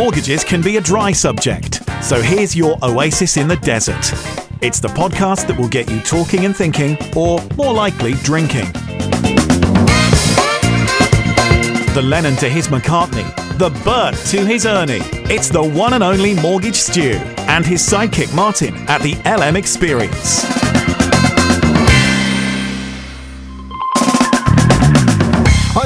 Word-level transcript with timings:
mortgages 0.00 0.44
can 0.44 0.62
be 0.62 0.78
a 0.78 0.80
dry 0.80 1.12
subject, 1.12 1.82
so 2.02 2.22
here's 2.22 2.56
your 2.56 2.78
oasis 2.82 3.36
in 3.36 3.46
the 3.46 3.56
desert. 3.56 4.14
It's 4.62 4.80
the 4.80 4.88
podcast 4.88 5.46
that 5.46 5.58
will 5.58 5.68
get 5.68 5.90
you 5.90 6.00
talking 6.00 6.46
and 6.46 6.56
thinking, 6.56 6.96
or 7.14 7.38
more 7.54 7.74
likely, 7.74 8.14
drinking. 8.24 8.64
The 11.92 12.00
Lennon 12.02 12.34
to 12.36 12.48
his 12.48 12.68
McCartney, 12.68 13.28
the 13.58 13.68
Bert 13.84 14.14
to 14.28 14.46
his 14.46 14.64
Ernie. 14.64 15.02
It's 15.28 15.50
the 15.50 15.62
one 15.62 15.92
and 15.92 16.02
only 16.02 16.32
Mortgage 16.32 16.76
Stu 16.76 17.20
and 17.52 17.66
his 17.66 17.82
sidekick 17.82 18.34
Martin 18.34 18.74
at 18.88 19.02
the 19.02 19.16
LM 19.26 19.54
Experience. 19.54 20.69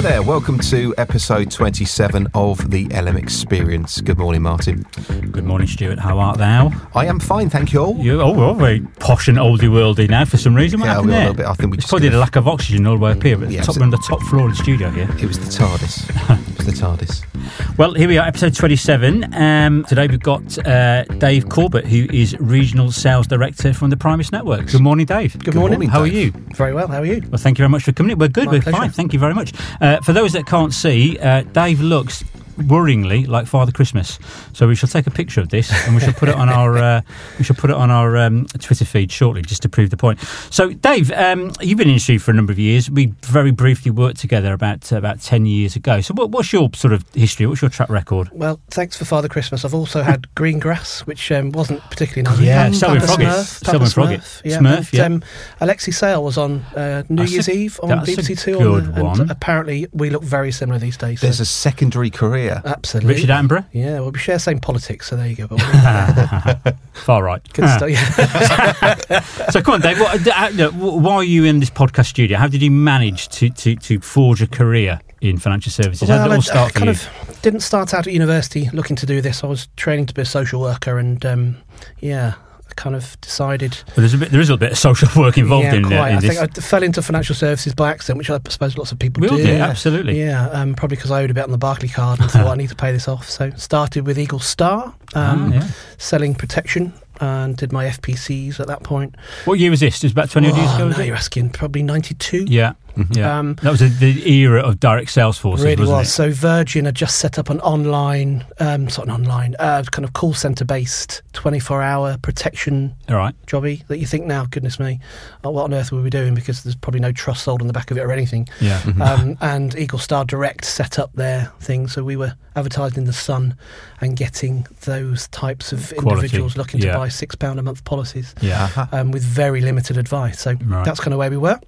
There, 0.04 0.22
welcome 0.22 0.58
to 0.58 0.94
episode 0.98 1.50
27 1.50 2.28
of 2.34 2.70
the 2.70 2.84
LM 2.88 3.16
Experience. 3.16 4.02
Good 4.02 4.18
morning, 4.18 4.42
Martin. 4.42 4.84
Good 5.32 5.44
morning, 5.46 5.66
Stuart. 5.66 5.98
How 5.98 6.18
art 6.18 6.36
thou? 6.36 6.70
I 6.94 7.06
am 7.06 7.18
fine, 7.18 7.48
thank 7.48 7.72
you 7.72 7.80
all. 7.80 7.96
You, 7.96 8.20
oh, 8.20 8.32
we're 8.34 8.44
all 8.44 8.52
very 8.54 8.80
posh 9.00 9.28
and 9.28 9.38
oldie 9.38 9.60
worldy 9.70 10.10
now 10.10 10.26
for 10.26 10.36
some 10.36 10.54
reason. 10.54 10.80
What 10.80 10.86
Yeah, 10.86 10.92
happened 10.96 11.08
we 11.10 11.14
are 11.14 11.16
a 11.16 11.20
there? 11.20 11.28
little 11.30 11.36
bit- 11.36 11.46
I 11.46 11.54
think 11.54 11.70
we 11.70 11.76
It's 11.78 11.84
just 11.84 11.90
probably 11.90 12.08
gonna- 12.08 12.16
the 12.16 12.20
lack 12.20 12.36
of 12.36 12.46
oxygen 12.48 12.86
all 12.86 12.96
the 12.96 13.00
way 13.00 13.12
up 13.12 13.22
here. 13.22 13.38
But 13.38 13.50
Yeah, 13.50 13.62
top, 13.62 13.78
we're 13.78 13.82
on 13.84 13.90
the 13.90 13.96
top 13.98 14.20
floor 14.24 14.48
of 14.50 14.56
the 14.56 14.62
studio 14.62 14.90
here. 14.90 15.08
It 15.18 15.24
was 15.26 15.38
the 15.38 15.46
TARDIS. 15.46 16.50
it 16.66 16.70
was 16.70 16.80
the 16.80 16.86
TARDIS. 16.86 17.76
Well, 17.78 17.94
here 17.94 18.08
we 18.08 18.18
are, 18.18 18.26
episode 18.26 18.54
27. 18.54 19.34
Um, 19.34 19.84
today 19.84 20.06
we've 20.06 20.20
got 20.20 20.58
uh, 20.66 21.04
Dave 21.04 21.48
Corbett, 21.48 21.86
who 21.86 22.06
is 22.12 22.36
Regional 22.40 22.90
Sales 22.90 23.26
Director 23.26 23.74
from 23.74 23.90
the 23.90 23.96
Primis 23.96 24.32
Network. 24.32 24.70
Good 24.70 24.80
morning, 24.80 25.06
Dave. 25.06 25.38
Good 25.38 25.54
morning, 25.54 25.88
How 25.88 26.04
Dave. 26.04 26.12
are 26.12 26.16
you? 26.16 26.30
Very 26.54 26.72
well. 26.72 26.88
How 26.88 26.98
are 27.00 27.04
you? 27.04 27.22
Well, 27.30 27.38
thank 27.38 27.58
you 27.58 27.62
very 27.62 27.68
much 27.70 27.82
for 27.82 27.92
coming 27.92 28.12
in. 28.12 28.18
We're 28.18 28.28
good. 28.28 28.46
My 28.46 28.52
We're 28.52 28.62
pleasure. 28.62 28.78
fine. 28.78 28.90
Thank 28.90 29.12
you 29.12 29.18
very 29.18 29.34
much. 29.34 29.52
Uh, 29.80 30.00
for 30.00 30.12
those 30.12 30.32
that 30.32 30.46
can't 30.46 30.72
see, 30.72 31.18
uh, 31.18 31.42
Dave 31.42 31.80
looks 31.80 32.24
worryingly 32.56 33.26
like 33.26 33.46
Father 33.46 33.72
Christmas. 33.72 34.18
So 34.52 34.66
we 34.68 34.74
shall 34.74 34.88
take 34.88 35.06
a 35.06 35.10
picture 35.10 35.40
of 35.40 35.48
this 35.48 35.70
and 35.86 35.94
we 35.94 36.00
shall 36.00 36.12
put 36.12 36.28
it 36.28 36.34
on 36.34 36.48
our 36.48 36.76
uh, 36.78 37.00
we 37.38 37.44
shall 37.44 37.56
put 37.56 37.70
it 37.70 37.76
on 37.76 37.90
our 37.90 38.16
um, 38.16 38.46
Twitter 38.60 38.84
feed 38.84 39.10
shortly, 39.12 39.42
just 39.42 39.62
to 39.62 39.68
prove 39.68 39.90
the 39.90 39.96
point. 39.96 40.20
So, 40.50 40.70
Dave, 40.72 41.10
um, 41.12 41.52
you've 41.60 41.78
been 41.78 41.88
in 41.88 41.88
the 41.88 41.92
industry 41.94 42.18
for 42.18 42.30
a 42.30 42.34
number 42.34 42.52
of 42.52 42.58
years. 42.58 42.90
We 42.90 43.06
very 43.22 43.50
briefly 43.50 43.90
worked 43.90 44.18
together 44.18 44.52
about 44.52 44.92
uh, 44.92 44.96
about 44.96 45.20
ten 45.20 45.46
years 45.46 45.76
ago. 45.76 46.00
So, 46.00 46.14
what, 46.14 46.30
what's 46.30 46.52
your 46.52 46.70
sort 46.74 46.92
of 46.92 47.04
history? 47.14 47.46
What's 47.46 47.62
your 47.62 47.70
track 47.70 47.88
record? 47.90 48.30
Well, 48.32 48.60
thanks 48.70 48.96
for 48.96 49.04
Father 49.04 49.28
Christmas. 49.28 49.64
I've 49.64 49.74
also 49.74 50.02
had 50.02 50.32
green 50.34 50.58
grass, 50.58 51.00
which 51.06 51.30
um, 51.32 51.50
wasn't 51.52 51.80
particularly 51.90 52.22
nice. 52.22 52.40
Yeah, 52.44 52.70
Selwyn 52.72 53.00
Smurf, 53.00 53.06
Froggatt. 53.16 53.64
Papa 53.64 53.86
Selwyn 53.86 53.88
Froggatt. 53.88 54.20
Smurf, 54.20 54.42
Yeah, 54.44 54.58
Smurf, 54.58 54.92
yeah. 54.92 55.04
Um, 55.04 55.22
Alexei 55.60 55.90
Sayle 55.92 56.24
was 56.24 56.38
on 56.38 56.60
uh, 56.76 57.02
New 57.08 57.16
That's 57.16 57.30
a- 57.30 57.32
Year's 57.34 57.48
Eve 57.48 57.80
on 57.82 57.90
BBC 58.06 58.40
Two. 58.40 58.58
good 58.58 58.84
on 58.84 58.92
the, 58.94 59.04
one. 59.04 59.20
And 59.22 59.30
apparently, 59.30 59.86
we 59.92 60.10
look 60.10 60.22
very 60.22 60.52
similar 60.52 60.78
these 60.78 60.96
days. 60.96 61.20
so- 61.20 61.26
There's 61.26 61.40
a 61.40 61.46
secondary 61.46 62.10
career. 62.10 62.43
Absolutely. 62.64 63.14
Richard 63.14 63.30
Attenborough. 63.30 63.64
Yeah, 63.72 64.00
well, 64.00 64.10
we 64.10 64.18
share 64.18 64.36
the 64.36 64.40
same 64.40 64.58
politics, 64.60 65.08
so 65.08 65.16
there 65.16 65.26
you 65.26 65.36
go. 65.36 65.46
But 65.48 65.60
Far 66.92 67.22
right. 67.22 67.42
good 67.52 67.68
stuff. 67.68 67.90
Yeah. 67.90 69.20
So 69.50 69.60
come 69.62 69.74
on, 69.74 69.80
Dave. 69.80 70.00
What, 70.00 70.26
uh, 70.26 70.70
why 70.72 71.14
are 71.16 71.24
you 71.24 71.44
in 71.44 71.60
this 71.60 71.70
podcast 71.70 72.06
studio? 72.06 72.38
How 72.38 72.48
did 72.48 72.62
you 72.62 72.70
manage 72.70 73.28
to, 73.30 73.50
to, 73.50 73.76
to 73.76 74.00
forge 74.00 74.42
a 74.42 74.46
career 74.46 75.00
in 75.20 75.38
financial 75.38 75.70
services? 75.70 76.08
How 76.08 76.16
did 76.18 76.22
it 76.22 76.24
I- 76.24 76.34
all 76.34 76.38
I 76.38 76.40
start 76.40 76.72
for 76.72 76.78
kind 76.80 76.86
you? 76.86 76.92
of 76.92 77.42
didn't 77.42 77.60
start 77.60 77.92
out 77.94 78.06
at 78.06 78.12
university 78.12 78.70
looking 78.72 78.96
to 78.96 79.06
do 79.06 79.20
this. 79.20 79.44
I 79.44 79.46
was 79.46 79.68
training 79.76 80.06
to 80.06 80.14
be 80.14 80.22
a 80.22 80.24
social 80.26 80.60
worker, 80.60 80.98
and 80.98 81.24
um, 81.26 81.56
yeah, 82.00 82.34
I 82.36 82.43
kind 82.76 82.94
of 82.96 83.20
decided 83.20 83.76
But 83.86 83.96
there's 83.96 84.14
a 84.14 84.18
bit, 84.18 84.30
there 84.30 84.40
is 84.40 84.50
a 84.50 84.56
bit 84.56 84.72
of 84.72 84.78
social 84.78 85.08
work 85.22 85.38
involved 85.38 85.64
yeah, 85.66 85.74
in, 85.74 85.84
quite. 85.84 85.96
uh, 85.98 86.06
in 86.08 86.16
I 86.16 86.20
this. 86.20 86.38
think 86.38 86.58
I 86.58 86.60
fell 86.60 86.82
into 86.82 87.02
financial 87.02 87.34
services 87.34 87.74
by 87.74 87.90
accident, 87.90 88.18
which 88.18 88.30
I 88.30 88.38
suppose 88.48 88.76
lots 88.78 88.92
of 88.92 88.98
people 88.98 89.20
we 89.20 89.28
do. 89.28 89.36
do, 89.42 89.52
absolutely. 89.54 90.18
Yeah, 90.20 90.48
um, 90.50 90.74
probably 90.74 90.96
because 90.96 91.10
I 91.10 91.22
owed 91.22 91.30
a 91.30 91.34
bit 91.34 91.44
on 91.44 91.50
the 91.50 91.58
Barclaycard 91.58 92.20
and 92.20 92.30
thought 92.30 92.46
I 92.52 92.56
need 92.56 92.68
to 92.70 92.76
pay 92.76 92.92
this 92.92 93.08
off. 93.08 93.28
So 93.28 93.50
started 93.56 94.06
with 94.06 94.18
Eagle 94.18 94.40
Star, 94.40 94.86
um, 94.86 94.94
Ah, 95.14 95.48
yeah. 95.54 95.68
selling 95.98 96.34
protection, 96.34 96.92
and 97.20 97.56
did 97.56 97.72
my 97.72 97.86
FPCs 97.86 98.58
at 98.60 98.66
that 98.66 98.82
point. 98.82 99.14
What 99.44 99.58
year 99.58 99.70
was 99.70 99.80
this? 99.80 99.96
It 100.02 100.06
was 100.06 100.12
about 100.12 100.30
20 100.30 100.50
odd 100.50 100.56
years 100.56 100.70
Oh, 100.72 100.76
ago, 100.76 100.88
now 100.88 101.02
you're 101.04 101.14
asking, 101.16 101.50
probably 101.50 101.82
92. 101.82 102.46
Yeah, 102.48 102.72
yeah. 103.10 103.38
Um, 103.38 103.54
that 103.62 103.70
was 103.70 103.80
the 103.80 103.88
the 103.88 104.30
era 104.30 104.60
of 104.60 104.78
direct 104.80 105.10
sales 105.10 105.36
forces, 105.38 105.64
really 105.64 105.76
wasn't 105.76 105.98
was. 105.98 106.08
it? 106.08 106.12
So 106.12 106.30
Virgin 106.30 106.84
had 106.84 106.94
just 106.94 107.18
set 107.18 107.38
up 107.38 107.50
an 107.50 107.60
online, 107.60 108.44
um, 108.60 108.88
sort 108.88 109.08
of 109.08 109.14
an 109.14 109.20
online, 109.22 109.56
uh, 109.58 109.82
kind 109.90 110.04
of 110.04 110.12
call 110.12 110.34
centre 110.34 110.64
based 110.64 111.22
24 111.32 111.82
hour 111.82 112.16
protection 112.22 112.94
All 113.08 113.16
right. 113.16 113.34
jobby 113.46 113.86
that 113.88 113.98
you 113.98 114.06
think 114.06 114.26
now, 114.26 114.46
goodness 114.46 114.78
me, 114.78 115.00
uh, 115.44 115.50
what 115.50 115.64
on 115.64 115.74
earth 115.74 115.92
were 115.92 116.02
we 116.02 116.10
doing? 116.10 116.34
Because 116.34 116.62
there's 116.62 116.76
probably 116.76 117.00
no 117.00 117.12
trust 117.12 117.44
sold 117.44 117.60
on 117.60 117.66
the 117.66 117.72
back 117.72 117.90
of 117.90 117.98
it 117.98 118.00
or 118.02 118.12
anything. 118.12 118.48
Yeah. 118.60 118.80
um, 119.02 119.36
and 119.40 119.74
Eagle 119.76 119.98
Star 119.98 120.24
Direct 120.24 120.64
set 120.64 120.98
up 120.98 121.12
their 121.14 121.52
thing, 121.60 121.88
so 121.88 122.04
we 122.04 122.16
were 122.16 122.34
advertised 122.56 122.96
in 122.96 123.04
the 123.04 123.12
Sun 123.12 123.56
and 124.00 124.16
getting 124.16 124.66
those 124.84 125.26
types 125.28 125.72
of 125.72 125.92
Quality, 125.96 126.10
individuals 126.10 126.56
looking 126.56 126.80
yeah. 126.80 126.92
to 126.92 126.98
buy 126.98 127.08
six 127.08 127.34
pound 127.34 127.58
a 127.58 127.62
month 127.62 127.84
policies 127.84 128.34
Yeah. 128.40 128.64
Uh-huh. 128.64 128.86
um, 128.92 129.10
with 129.10 129.22
very 129.24 129.60
limited 129.60 129.96
advice. 129.96 130.40
So 130.40 130.54
Right. 130.64 130.84
that's 130.84 131.00
kind 131.00 131.12
of 131.12 131.18
where 131.18 131.30
we 131.30 131.36
were. 131.36 131.58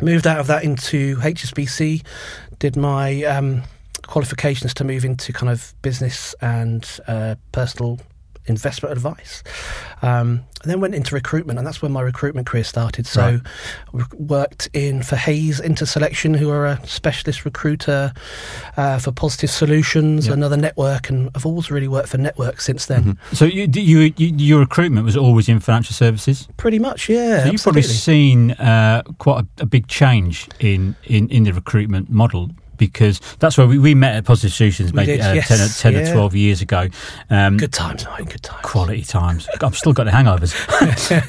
Moved 0.00 0.26
out 0.26 0.38
of 0.40 0.46
that 0.46 0.64
into 0.64 1.16
HSBC, 1.16 2.04
did 2.58 2.76
my 2.76 3.22
um, 3.24 3.62
qualifications 4.06 4.74
to 4.74 4.84
move 4.84 5.04
into 5.04 5.32
kind 5.32 5.50
of 5.50 5.74
business 5.82 6.34
and 6.40 6.88
uh, 7.06 7.36
personal 7.52 8.00
investment 8.46 8.92
advice. 8.92 9.42
Um, 10.02 10.44
and 10.62 10.70
then 10.70 10.80
went 10.80 10.94
into 10.94 11.14
recruitment, 11.14 11.58
and 11.58 11.66
that's 11.66 11.82
when 11.82 11.90
my 11.90 12.00
recruitment 12.00 12.46
career 12.46 12.62
started. 12.64 13.06
So, 13.06 13.40
Right. 13.92 14.12
worked 14.14 14.68
in 14.72 15.02
for 15.02 15.16
Hayes 15.16 15.60
Interselection, 15.60 16.36
who 16.36 16.50
are 16.50 16.66
a 16.66 16.80
specialist 16.86 17.44
recruiter 17.44 18.12
uh, 18.76 18.98
for 18.98 19.10
Positive 19.10 19.50
Solutions, 19.50 20.26
Yeah. 20.28 20.34
another 20.34 20.56
network, 20.56 21.08
and 21.08 21.30
I've 21.34 21.46
always 21.46 21.70
really 21.70 21.88
worked 21.88 22.08
for 22.08 22.18
networks 22.18 22.64
since 22.64 22.86
then. 22.86 23.18
So 23.32 23.44
you, 23.44 23.68
you, 23.72 24.12
you, 24.16 24.34
your 24.36 24.60
recruitment 24.60 25.04
was 25.04 25.16
always 25.16 25.48
in 25.48 25.58
financial 25.60 25.94
services? 25.94 26.46
Pretty 26.56 26.78
much, 26.78 27.08
yeah. 27.08 27.44
So 27.44 27.50
you've 27.50 27.62
probably 27.62 27.82
seen 27.82 28.52
uh, 28.52 29.02
quite 29.18 29.44
a, 29.58 29.62
a 29.62 29.66
big 29.66 29.88
change 29.88 30.48
in, 30.60 30.94
in, 31.04 31.28
in 31.28 31.42
the 31.44 31.52
recruitment 31.52 32.08
model 32.10 32.50
because 32.86 33.20
that's 33.38 33.56
where 33.56 33.66
we, 33.66 33.78
we 33.78 33.94
met 33.94 34.16
at 34.16 34.24
Positive 34.24 34.52
Solutions 34.52 34.92
maybe 34.92 35.12
did, 35.12 35.20
uh, 35.20 35.32
yes, 35.34 35.48
10, 35.82 35.94
or, 35.94 35.98
10 36.00 36.08
or 36.08 36.12
12 36.14 36.34
years 36.36 36.60
ago. 36.62 36.88
Um, 37.30 37.56
Good 37.56 37.72
times, 37.72 38.04
mate. 38.18 38.28
Good 38.28 38.42
times. 38.42 38.60
quality 38.64 39.02
times. 39.02 39.48
I've 39.60 39.76
still 39.76 39.92
got 39.92 40.04
the 40.04 40.10
hangovers. 40.10 40.52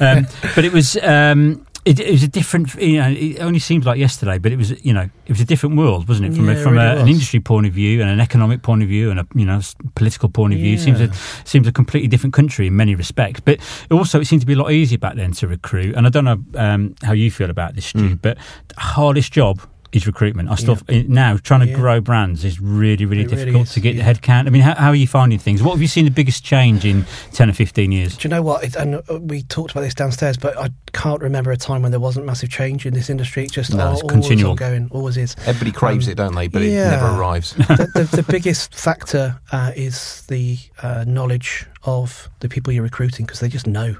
um, 0.00 0.26
but 0.54 0.64
it 0.64 0.72
was. 0.72 0.96
Um, 1.02 1.64
it, 1.84 2.00
it 2.00 2.12
was 2.12 2.22
a 2.22 2.28
different, 2.28 2.74
you 2.76 2.98
know. 2.98 3.08
It 3.10 3.40
only 3.40 3.58
seems 3.58 3.84
like 3.84 3.98
yesterday, 3.98 4.38
but 4.38 4.50
it 4.52 4.56
was, 4.56 4.70
you 4.82 4.94
know, 4.94 5.02
it 5.26 5.28
was 5.28 5.42
a 5.42 5.44
different 5.44 5.76
world, 5.76 6.08
wasn't 6.08 6.32
it? 6.32 6.34
From 6.34 6.46
Yeah, 6.46 6.52
a, 6.52 6.56
it 6.58 6.62
from 6.62 6.72
really 6.72 6.86
a, 6.86 7.02
an 7.02 7.08
industry 7.08 7.40
point 7.40 7.66
of 7.66 7.74
view 7.74 8.00
and 8.00 8.08
an 8.08 8.20
economic 8.20 8.62
point 8.62 8.82
of 8.82 8.88
view 8.88 9.10
and 9.10 9.20
a, 9.20 9.26
you 9.34 9.44
know, 9.44 9.60
political 9.94 10.30
point 10.30 10.54
of 10.54 10.60
view. 10.60 10.76
It 10.76 10.80
seems 10.80 10.98
a, 10.98 11.12
seems 11.44 11.68
a 11.68 11.72
completely 11.72 12.08
different 12.08 12.32
country 12.32 12.68
in 12.68 12.74
many 12.76 12.94
respects. 12.94 13.40
But 13.40 13.60
also, 13.90 14.18
it 14.18 14.24
seemed 14.24 14.40
to 14.40 14.46
be 14.46 14.54
a 14.54 14.56
lot 14.56 14.72
easier 14.72 14.96
back 14.96 15.16
then 15.16 15.32
to 15.32 15.46
recruit. 15.46 15.94
And 15.94 16.06
I 16.06 16.10
don't 16.10 16.24
know 16.24 16.42
um, 16.54 16.94
how 17.02 17.12
you 17.12 17.30
feel 17.30 17.50
about 17.50 17.74
this, 17.74 17.84
Stu, 17.86 17.98
Mm. 17.98 18.22
but 18.22 18.38
the 18.68 18.80
hardest 18.80 19.30
job 19.32 19.60
is 19.94 20.06
recruitment. 20.06 20.50
I 20.50 20.54
still 20.56 20.78
now 21.08 21.36
trying 21.36 21.60
to 21.60 21.66
Yeah. 21.66 21.76
grow 21.76 22.00
brands 22.00 22.44
is 22.44 22.60
really, 22.60 23.04
really 23.04 23.22
It 23.22 23.30
really 23.30 23.44
difficult 23.44 23.68
is, 23.68 23.74
to 23.74 23.80
get 23.80 23.94
yeah. 23.94 23.98
the 24.00 24.04
head 24.04 24.22
count. 24.22 24.46
I 24.48 24.50
mean, 24.50 24.62
how, 24.62 24.74
how 24.74 24.88
are 24.88 24.94
you 24.94 25.06
finding 25.06 25.38
things? 25.38 25.62
What 25.62 25.72
have 25.72 25.82
you 25.82 25.88
seen 25.88 26.04
the 26.04 26.10
biggest 26.10 26.44
change 26.44 26.84
in 26.84 27.06
ten 27.32 27.48
or 27.48 27.52
fifteen 27.52 27.92
years? 27.92 28.16
Do 28.16 28.26
you 28.28 28.30
know 28.30 28.42
what? 28.42 28.64
It, 28.64 28.76
and 28.76 28.96
uh, 29.08 29.18
we 29.20 29.42
talked 29.42 29.70
about 29.72 29.82
this 29.82 29.94
downstairs, 29.94 30.36
but 30.36 30.56
I 30.58 30.70
can't 30.92 31.20
remember 31.22 31.50
a 31.52 31.56
time 31.56 31.82
when 31.82 31.90
there 31.92 32.00
wasn't 32.00 32.26
massive 32.26 32.50
change 32.50 32.86
in 32.86 32.94
this 32.94 33.08
industry. 33.10 33.44
It's 33.44 33.52
just 33.52 33.72
No, 33.74 33.86
all, 33.86 33.92
it's 33.92 34.02
always 34.02 34.26
continual. 34.26 34.50
ongoing, 34.52 34.88
always 34.90 35.16
is. 35.16 35.36
Everybody 35.46 35.72
craves 35.72 36.06
Um, 36.06 36.12
it, 36.12 36.14
don't 36.16 36.34
they? 36.34 36.48
But 36.48 36.62
yeah. 36.62 36.88
it 36.88 36.90
never 36.92 37.06
arrives. 37.18 37.54
the, 37.54 37.88
the, 37.94 38.16
the 38.16 38.22
biggest 38.24 38.74
factor 38.74 39.40
uh, 39.52 39.72
is 39.76 40.22
the 40.28 40.58
uh, 40.82 41.04
knowledge 41.06 41.66
of 41.86 42.28
the 42.40 42.48
people 42.48 42.72
you're 42.72 42.82
recruiting 42.82 43.26
because 43.26 43.40
they 43.40 43.48
just 43.48 43.66
know. 43.66 43.96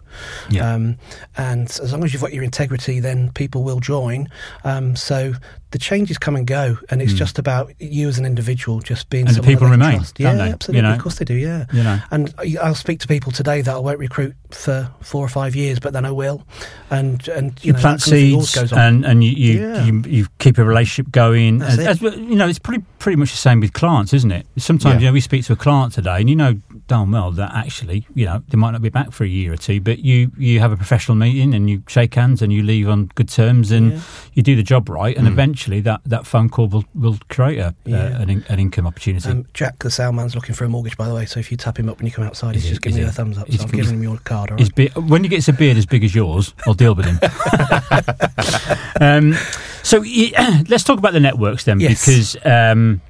Yeah. 0.51 0.73
Um, 0.75 0.97
and 1.37 1.69
as 1.69 1.93
long 1.93 2.03
as 2.05 2.13
you've 2.13 2.23
got 2.23 2.33
your 2.33 2.45
integrity, 2.45 3.01
then 3.01 3.31
people 3.33 3.63
will 3.63 3.81
join. 3.81 4.29
Um, 4.65 4.97
so 4.97 5.35
the 5.73 5.79
changes 5.79 6.19
come 6.19 6.37
and 6.37 6.47
go, 6.47 6.79
and 6.89 7.03
it's 7.03 7.13
Mm. 7.13 7.17
just 7.17 7.39
about 7.39 7.73
you 7.81 8.09
as 8.09 8.17
an 8.17 8.25
individual 8.25 8.81
just 8.81 9.11
being. 9.11 9.27
And 9.27 9.37
the 9.37 9.43
people 9.43 9.67
remain, 9.69 9.97
trust. 9.97 10.21
Yeah, 10.21 10.35
they? 10.35 10.53
absolutely. 10.53 10.79
You 10.79 10.83
know? 10.89 10.95
Of 10.95 11.01
course 11.03 11.19
they 11.19 11.25
do. 11.25 11.35
Yeah. 11.35 11.67
You 11.73 11.83
know. 11.83 12.01
And 12.11 12.33
I'll 12.63 12.75
speak 12.77 13.01
to 13.01 13.09
people 13.09 13.33
today 13.33 13.61
that 13.61 13.75
I 13.75 13.79
won't 13.79 13.99
recruit 13.99 14.35
for 14.51 14.89
four 15.01 15.25
or 15.25 15.29
five 15.29 15.57
years, 15.57 15.81
but 15.81 15.93
then 15.93 16.05
I 16.05 16.13
will. 16.13 16.47
And 16.91 17.27
and 17.29 17.53
you, 17.63 17.69
You, 17.69 17.73
know, 17.73 17.79
plant 17.81 18.01
that 18.01 18.11
kind 18.11 18.17
of 18.17 18.21
thing 18.23 18.33
always 18.35 18.51
seeds 18.51 18.73
and, 18.73 19.05
and 19.05 19.25
you, 19.25 19.31
you, 19.33 19.61
Yeah. 19.61 19.85
you 19.85 20.03
you 20.07 20.27
keep 20.39 20.59
a 20.59 20.65
relationship 20.65 21.11
going. 21.11 21.61
As, 21.61 21.79
as 21.81 22.01
you 22.01 22.37
know, 22.37 22.47
it's 22.49 22.61
pretty 22.61 22.85
pretty 23.01 23.17
much 23.17 23.33
the 23.33 23.37
same 23.37 23.59
with 23.61 23.73
clients, 23.73 24.15
isn't 24.15 24.31
it? 24.31 24.47
Sometimes 24.59 24.95
Yeah. 24.95 25.01
you 25.01 25.07
know 25.09 25.13
we 25.13 25.21
speak 25.21 25.45
to 25.47 25.53
a 25.55 25.57
client 25.57 25.93
today, 25.93 26.21
and 26.21 26.31
you 26.31 26.37
know 26.37 26.55
darn 26.87 27.11
well 27.13 27.31
that 27.33 27.53
actually 27.55 28.07
you 28.15 28.27
know 28.27 28.43
they 28.49 28.57
might 28.57 28.71
not 28.73 28.83
be 28.83 28.89
back 28.91 29.11
for 29.13 29.25
a 29.25 29.29
year 29.29 29.53
or 29.53 29.57
two, 29.57 29.81
but 29.81 30.01
you 30.01 30.31
you 30.37 30.61
have 30.61 30.73
a 30.73 30.77
professional 30.77 31.17
meeting 31.17 31.55
and 31.55 31.69
you 31.71 31.83
shake 31.89 32.15
hands 32.15 32.43
and 32.43 32.53
you 32.53 32.63
leave 32.63 32.89
on 32.89 33.07
good 33.15 33.29
terms 33.29 33.71
and 33.71 33.93
Yeah. 33.93 34.01
you 34.35 34.43
do 34.43 34.55
the 34.57 34.63
job 34.63 34.89
right, 34.89 35.17
and 35.17 35.27
Mm. 35.27 35.33
eventually 35.33 35.81
that, 35.81 36.01
that 36.07 36.27
phone 36.27 36.49
call 36.49 36.69
will, 36.69 36.85
will 36.95 37.19
create 37.29 37.59
a, 37.59 37.75
Yeah. 37.85 37.97
uh, 37.97 38.21
an, 38.23 38.31
in, 38.31 38.45
an 38.49 38.59
income 38.59 38.87
opportunity. 38.87 39.29
Um, 39.29 39.47
Jack, 39.55 39.79
the 39.79 39.91
salesman's 39.91 40.35
looking 40.35 40.55
for 40.55 40.65
a 40.65 40.69
mortgage, 40.69 40.97
by 40.97 41.09
the 41.09 41.15
way. 41.15 41.27
So 41.27 41.41
if 41.41 41.51
you 41.51 41.57
tap 41.57 41.79
him 41.79 41.89
up 41.89 41.99
when 41.99 42.07
you 42.07 42.13
come 42.13 42.25
outside, 42.25 42.57
Is 42.57 42.63
he's 42.63 42.65
he- 42.65 42.71
just 42.71 42.83
giving 42.83 42.99
you 43.01 43.07
a 43.09 43.11
thumbs 43.13 43.39
up. 43.39 43.47
He's- 43.47 43.61
So 43.61 43.67
I'm 43.67 43.73
giving 43.73 43.95
him 43.95 44.03
your 44.03 44.19
card. 44.19 44.51
Right? 44.51 44.75
be- 44.75 44.89
when 44.97 45.23
he 45.25 45.29
gets 45.29 45.49
a 45.49 45.53
beard 45.53 45.77
as 45.77 45.87
big 45.87 46.05
as 46.05 46.15
yours, 46.15 46.55
I'll 46.67 46.75
deal 46.75 46.95
with 46.95 47.07
him. 47.07 47.19
um, 49.01 49.35
so 49.83 49.99
let's 50.69 50.85
talk 50.85 50.99
about 50.99 51.13
the 51.13 51.21
networks 51.21 51.65
then, 51.65 51.81
Yes. 51.81 52.05
because 52.05 52.37
um, 52.45 53.01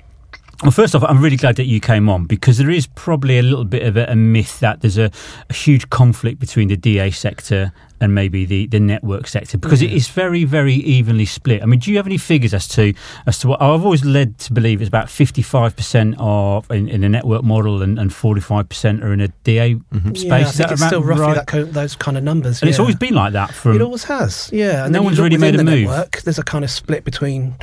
Well, 0.63 0.71
first 0.71 0.95
off, 0.95 1.03
I'm 1.03 1.21
really 1.21 1.37
glad 1.37 1.57
that 1.57 1.67
you 1.67 1.81
came 1.81 2.09
on 2.09 2.25
because 2.27 2.59
there 2.59 2.71
is 2.71 2.87
probably 2.87 3.39
a 3.39 3.43
little 3.43 3.65
bit 3.65 3.83
of 3.83 3.97
a, 3.97 4.07
a 4.07 4.17
myth 4.17 4.61
that 4.61 4.81
there's 4.81 4.99
a, 4.99 5.11
a, 5.51 5.53
huge 5.53 5.91
conflict 5.91 6.39
between 6.39 6.69
the 6.69 6.77
DA 6.77 7.11
sector 7.11 7.73
and 8.01 8.15
maybe 8.15 8.45
the, 8.45 8.67
the 8.67 8.81
network 8.81 9.27
sector 9.27 9.57
because 9.57 9.81
yeah. 9.81 9.89
it 9.89 9.95
is 9.95 10.09
very 10.09 10.45
very 10.45 10.75
evenly 10.75 11.25
split. 11.25 11.63
I 11.63 11.67
mean, 11.67 11.81
do 11.81 11.91
you 11.91 11.97
have 11.97 12.07
any 12.07 12.19
figures 12.19 12.53
as 12.53 12.69
to 12.69 12.93
as 13.27 13.39
to 13.39 13.49
what 13.49 13.63
I've 13.63 13.85
always 13.85 14.05
led 14.05 14.39
to 14.41 14.53
believe 14.53 14.81
it's 14.81 14.89
about 14.89 15.09
55 15.09 15.77
percent 15.77 16.17
of 16.19 16.71
in, 16.71 16.89
in, 16.89 17.05
a 17.05 17.09
network 17.09 17.45
model 17.45 17.83
and, 17.83 18.15
45 18.15 18.69
percent 18.69 19.03
are 19.03 19.13
in 19.13 19.21
a 19.21 19.29
DA 19.29 19.75
mm-hmm. 19.75 20.15
space. 20.15 20.23
Yeah, 20.23 20.37
I 20.37 20.45
think 20.45 20.71
it's 20.73 20.87
still 20.87 21.03
roughly 21.03 21.25
right? 21.25 21.47
that, 21.47 21.73
those 21.73 21.97
kind 21.97 22.17
of 22.17 22.25
numbers. 22.25 22.61
And 22.61 22.69
yeah. 22.69 22.71
it's 22.71 22.79
always 22.79 22.97
been 22.97 23.15
like 23.15 23.33
that. 23.33 23.53
From 23.53 23.77
it 23.77 23.81
always 23.81 24.05
has. 24.05 24.51
Yeah, 24.53 24.85
and 24.85 24.93
no 24.93 25.03
one's 25.03 25.19
really 25.19 25.39
made 25.39 25.55
a 25.55 25.65
move. 25.65 25.89
Network, 25.89 26.23
there's 26.23 26.39
a 26.39 26.45
kind 26.45 26.65
of 26.65 26.71
split 26.71 27.05
between 27.05 27.55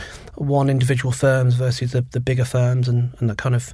one 0.41 0.69
individual 0.69 1.11
firms 1.11 1.55
versus 1.55 1.91
the, 1.91 2.01
the 2.11 2.19
bigger 2.19 2.45
firms 2.45 2.87
and, 2.87 3.13
and 3.19 3.29
the 3.29 3.35
kind 3.35 3.55
of 3.55 3.73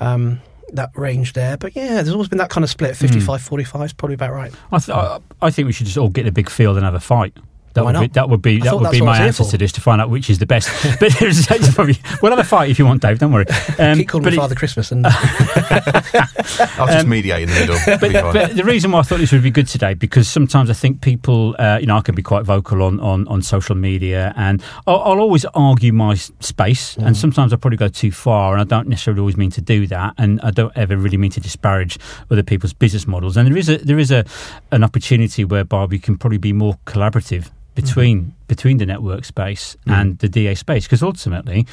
um, 0.00 0.40
that 0.72 0.90
range 0.94 1.32
there. 1.32 1.56
But 1.56 1.76
yeah, 1.76 1.94
there's 1.94 2.12
always 2.12 2.28
been 2.28 2.38
that 2.38 2.50
kind 2.50 2.64
of 2.64 2.70
split. 2.70 2.96
55 2.96 3.40
mm. 3.40 3.48
45 3.48 3.84
is 3.84 3.92
probably 3.92 4.14
about 4.14 4.32
right. 4.32 4.52
I, 4.72 4.78
th- 4.78 4.96
I, 4.96 5.20
I 5.40 5.50
think 5.50 5.66
we 5.66 5.72
should 5.72 5.86
just 5.86 5.98
all 5.98 6.08
get 6.08 6.26
a 6.26 6.32
big 6.32 6.50
field 6.50 6.76
and 6.76 6.84
have 6.84 6.94
a 6.94 7.00
fight. 7.00 7.36
That 7.74 7.84
would, 7.84 8.00
be, 8.00 8.06
that 8.08 8.28
would 8.28 8.42
be 8.42 8.60
that 8.60 8.78
would 8.78 8.90
be 8.90 9.00
my 9.00 9.18
answer 9.18 9.44
to 9.44 9.58
this 9.58 9.72
to 9.72 9.80
find 9.80 10.00
out 10.00 10.10
which 10.10 10.30
is 10.30 10.38
the 10.38 10.46
best. 10.46 10.68
but 11.00 11.12
there's 11.18 11.46
probably 11.74 11.96
we'll 12.22 12.32
have 12.32 12.38
a 12.38 12.44
fight 12.44 12.70
if 12.70 12.78
you 12.78 12.86
want, 12.86 13.02
Dave. 13.02 13.18
Don't 13.18 13.32
worry. 13.32 13.46
Um, 13.78 13.98
Keep 13.98 14.08
calling 14.08 14.30
me 14.30 14.36
Father 14.36 14.56
Christmas, 14.56 14.90
and 14.90 15.06
I'll 15.06 15.12
just 15.12 17.04
um, 17.04 17.08
mediate 17.08 17.42
in 17.42 17.48
the 17.48 17.54
middle. 17.60 17.78
But, 17.86 18.32
but, 18.32 18.56
the 18.56 18.64
reason 18.64 18.90
why 18.90 19.00
I 19.00 19.02
thought 19.02 19.18
this 19.18 19.30
would 19.30 19.42
be 19.42 19.52
good 19.52 19.68
today 19.68 19.94
because 19.94 20.26
sometimes 20.26 20.68
I 20.68 20.72
think 20.72 21.00
people, 21.00 21.54
uh, 21.60 21.78
you 21.80 21.86
know, 21.86 21.96
I 21.96 22.00
can 22.00 22.16
be 22.16 22.22
quite 22.22 22.44
vocal 22.44 22.82
on 22.82 22.98
on, 22.98 23.28
on 23.28 23.40
social 23.42 23.76
media, 23.76 24.32
and 24.36 24.62
I'll, 24.86 25.00
I'll 25.00 25.20
always 25.20 25.44
argue 25.54 25.92
my 25.92 26.14
space, 26.14 26.96
mm. 26.96 27.06
and 27.06 27.16
sometimes 27.16 27.52
I 27.52 27.56
probably 27.56 27.76
go 27.76 27.88
too 27.88 28.10
far, 28.10 28.54
and 28.54 28.60
I 28.60 28.64
don't 28.64 28.88
necessarily 28.88 29.20
always 29.20 29.36
mean 29.36 29.50
to 29.52 29.60
do 29.60 29.86
that, 29.88 30.14
and 30.18 30.40
I 30.40 30.50
don't 30.50 30.76
ever 30.76 30.96
really 30.96 31.18
mean 31.18 31.30
to 31.32 31.40
disparage 31.40 31.98
other 32.30 32.42
people's 32.42 32.72
business 32.72 33.06
models. 33.06 33.36
And 33.36 33.48
there 33.48 33.56
is 33.56 33.68
a 33.68 33.76
there 33.78 33.98
is 33.98 34.10
a 34.10 34.24
an 34.72 34.82
opportunity 34.82 35.44
whereby 35.44 35.84
we 35.84 35.98
can 35.98 36.16
probably 36.18 36.38
be 36.38 36.52
more 36.52 36.78
collaborative 36.84 37.50
between 37.80 38.20
mm-hmm. 38.20 38.30
between 38.48 38.78
the 38.78 38.86
network 38.86 39.24
space 39.24 39.76
mm. 39.86 39.92
and 39.92 40.18
the 40.18 40.28
DA 40.28 40.54
space 40.54 40.84
because 40.84 41.02
ultimately 41.02 41.66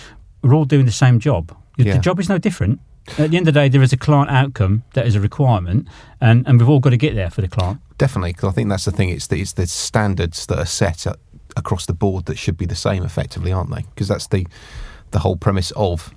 we're 0.44 0.54
all 0.54 0.66
doing 0.66 0.86
the 0.86 0.92
same 0.92 1.20
job. 1.20 1.56
Yeah. 1.78 1.94
The 1.94 2.00
job 2.00 2.20
is 2.20 2.30
no 2.30 2.38
different. 2.38 2.80
At 3.18 3.32
the 3.32 3.38
end 3.38 3.48
of 3.48 3.54
the 3.54 3.60
day, 3.60 3.70
there 3.70 3.84
is 3.84 3.94
a 3.94 3.98
client 3.98 4.32
outcome 4.32 4.84
that 4.94 5.06
is 5.06 5.16
a 5.16 5.20
requirement, 5.20 5.88
and, 6.20 6.48
and 6.48 6.60
we've 6.60 6.70
all 6.70 6.80
got 6.80 6.90
to 6.90 6.98
get 6.98 7.14
there 7.14 7.30
for 7.30 7.42
the 7.42 7.48
client. 7.48 7.80
Definitely, 8.00 8.34
because 8.34 8.50
I 8.50 8.52
think 8.52 8.70
that's 8.70 8.86
the 8.86 8.92
thing. 8.92 9.10
It's 9.10 9.28
the, 9.28 9.40
it's 9.42 9.54
the 9.54 9.68
standards 9.68 10.48
that 10.48 10.58
are 10.58 10.66
set 10.66 11.06
at, 11.06 11.18
across 11.56 11.86
the 11.86 11.94
board 11.94 12.26
that 12.26 12.40
should 12.40 12.58
be 12.58 12.66
the 12.66 12.76
same, 12.76 13.04
effectively, 13.04 13.52
aren't 13.52 13.70
they? 13.70 13.84
Because 13.94 14.08
that's 14.08 14.28
the 14.28 14.48
the 15.12 15.20
whole 15.20 15.38
premise 15.38 15.72
of 15.76 16.14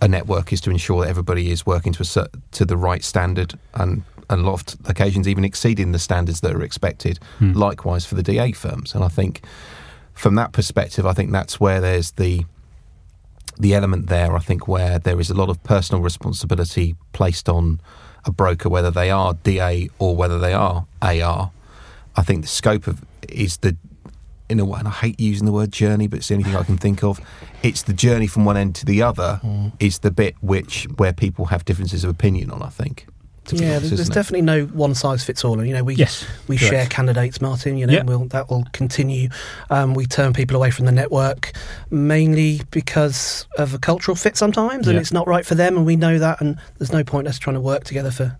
a 0.00 0.08
network 0.08 0.52
is 0.52 0.60
to 0.62 0.70
ensure 0.70 1.02
that 1.02 1.10
everybody 1.10 1.50
is 1.50 1.66
working 1.66 1.92
to 1.92 2.20
a, 2.20 2.38
to 2.52 2.64
the 2.64 2.76
right 2.76 3.04
standard 3.04 3.58
and 3.74 4.02
and 4.30 4.42
a 4.42 4.44
lot 4.44 4.72
of 4.72 4.88
occasions 4.88 5.26
even 5.26 5.44
exceeding 5.44 5.90
the 5.90 5.98
standards 5.98 6.40
that 6.40 6.54
are 6.54 6.62
expected. 6.62 7.18
Hmm. 7.38 7.52
Likewise 7.52 8.06
for 8.06 8.14
the 8.14 8.22
DA 8.22 8.52
firms, 8.52 8.94
and 8.94 9.02
I 9.02 9.08
think 9.08 9.42
from 10.14 10.36
that 10.36 10.52
perspective, 10.52 11.04
I 11.04 11.12
think 11.12 11.32
that's 11.32 11.58
where 11.58 11.80
there's 11.80 12.12
the 12.12 12.44
the 13.58 13.74
element 13.74 14.06
there. 14.06 14.36
I 14.36 14.38
think 14.38 14.68
where 14.68 14.98
there 14.98 15.20
is 15.20 15.30
a 15.30 15.34
lot 15.34 15.48
of 15.48 15.62
personal 15.64 16.00
responsibility 16.00 16.94
placed 17.12 17.48
on 17.48 17.80
a 18.24 18.30
broker, 18.30 18.68
whether 18.68 18.90
they 18.90 19.10
are 19.10 19.34
DA 19.34 19.90
or 19.98 20.14
whether 20.14 20.38
they 20.38 20.52
are 20.52 20.86
AR. 21.02 21.50
I 22.16 22.22
think 22.22 22.42
the 22.42 22.48
scope 22.48 22.86
of 22.86 23.04
is 23.28 23.58
the 23.58 23.76
in 24.50 24.60
a 24.60 24.64
way, 24.64 24.78
and 24.78 24.88
I 24.88 24.92
hate 24.92 25.20
using 25.20 25.46
the 25.46 25.52
word 25.52 25.72
journey, 25.72 26.06
but 26.06 26.18
it's 26.18 26.28
the 26.28 26.34
only 26.34 26.44
thing 26.44 26.56
I 26.56 26.62
can 26.62 26.76
think 26.76 27.02
of. 27.04 27.20
It's 27.62 27.82
the 27.82 27.92
journey 27.92 28.26
from 28.26 28.44
one 28.44 28.56
end 28.56 28.74
to 28.76 28.86
the 28.86 29.02
other 29.02 29.40
mm. 29.42 29.72
is 29.80 30.00
the 30.00 30.10
bit 30.10 30.34
which 30.40 30.86
where 30.96 31.12
people 31.12 31.46
have 31.46 31.64
differences 31.64 32.04
of 32.04 32.10
opinion 32.10 32.50
on. 32.50 32.62
I 32.62 32.68
think 32.68 33.06
yeah, 33.52 33.76
honest, 33.76 33.96
there's 33.96 34.08
definitely 34.08 34.42
no 34.42 34.64
one 34.66 34.94
size 34.94 35.24
fits 35.24 35.44
all. 35.44 35.58
And 35.58 35.68
you 35.68 35.74
know, 35.74 35.84
we 35.84 35.94
yes, 35.94 36.24
we 36.48 36.56
correct. 36.56 36.70
share 36.70 36.86
candidates, 36.86 37.40
Martin. 37.40 37.76
You 37.76 37.86
know, 37.86 37.92
yep. 37.94 38.06
we'll, 38.06 38.26
that 38.26 38.50
will 38.50 38.64
continue. 38.72 39.28
Um, 39.70 39.94
we 39.94 40.06
turn 40.06 40.32
people 40.32 40.56
away 40.56 40.70
from 40.70 40.86
the 40.86 40.92
network 40.92 41.52
mainly 41.90 42.62
because 42.70 43.46
of 43.58 43.74
a 43.74 43.78
cultural 43.78 44.14
fit 44.14 44.36
sometimes, 44.36 44.86
and 44.86 44.94
yep. 44.94 45.02
it's 45.02 45.12
not 45.12 45.26
right 45.26 45.44
for 45.44 45.54
them, 45.54 45.76
and 45.76 45.86
we 45.86 45.96
know 45.96 46.18
that. 46.18 46.40
And 46.40 46.58
there's 46.78 46.92
no 46.92 47.04
point 47.04 47.28
us 47.28 47.38
trying 47.38 47.54
to 47.54 47.60
work 47.60 47.84
together 47.84 48.10
for 48.10 48.38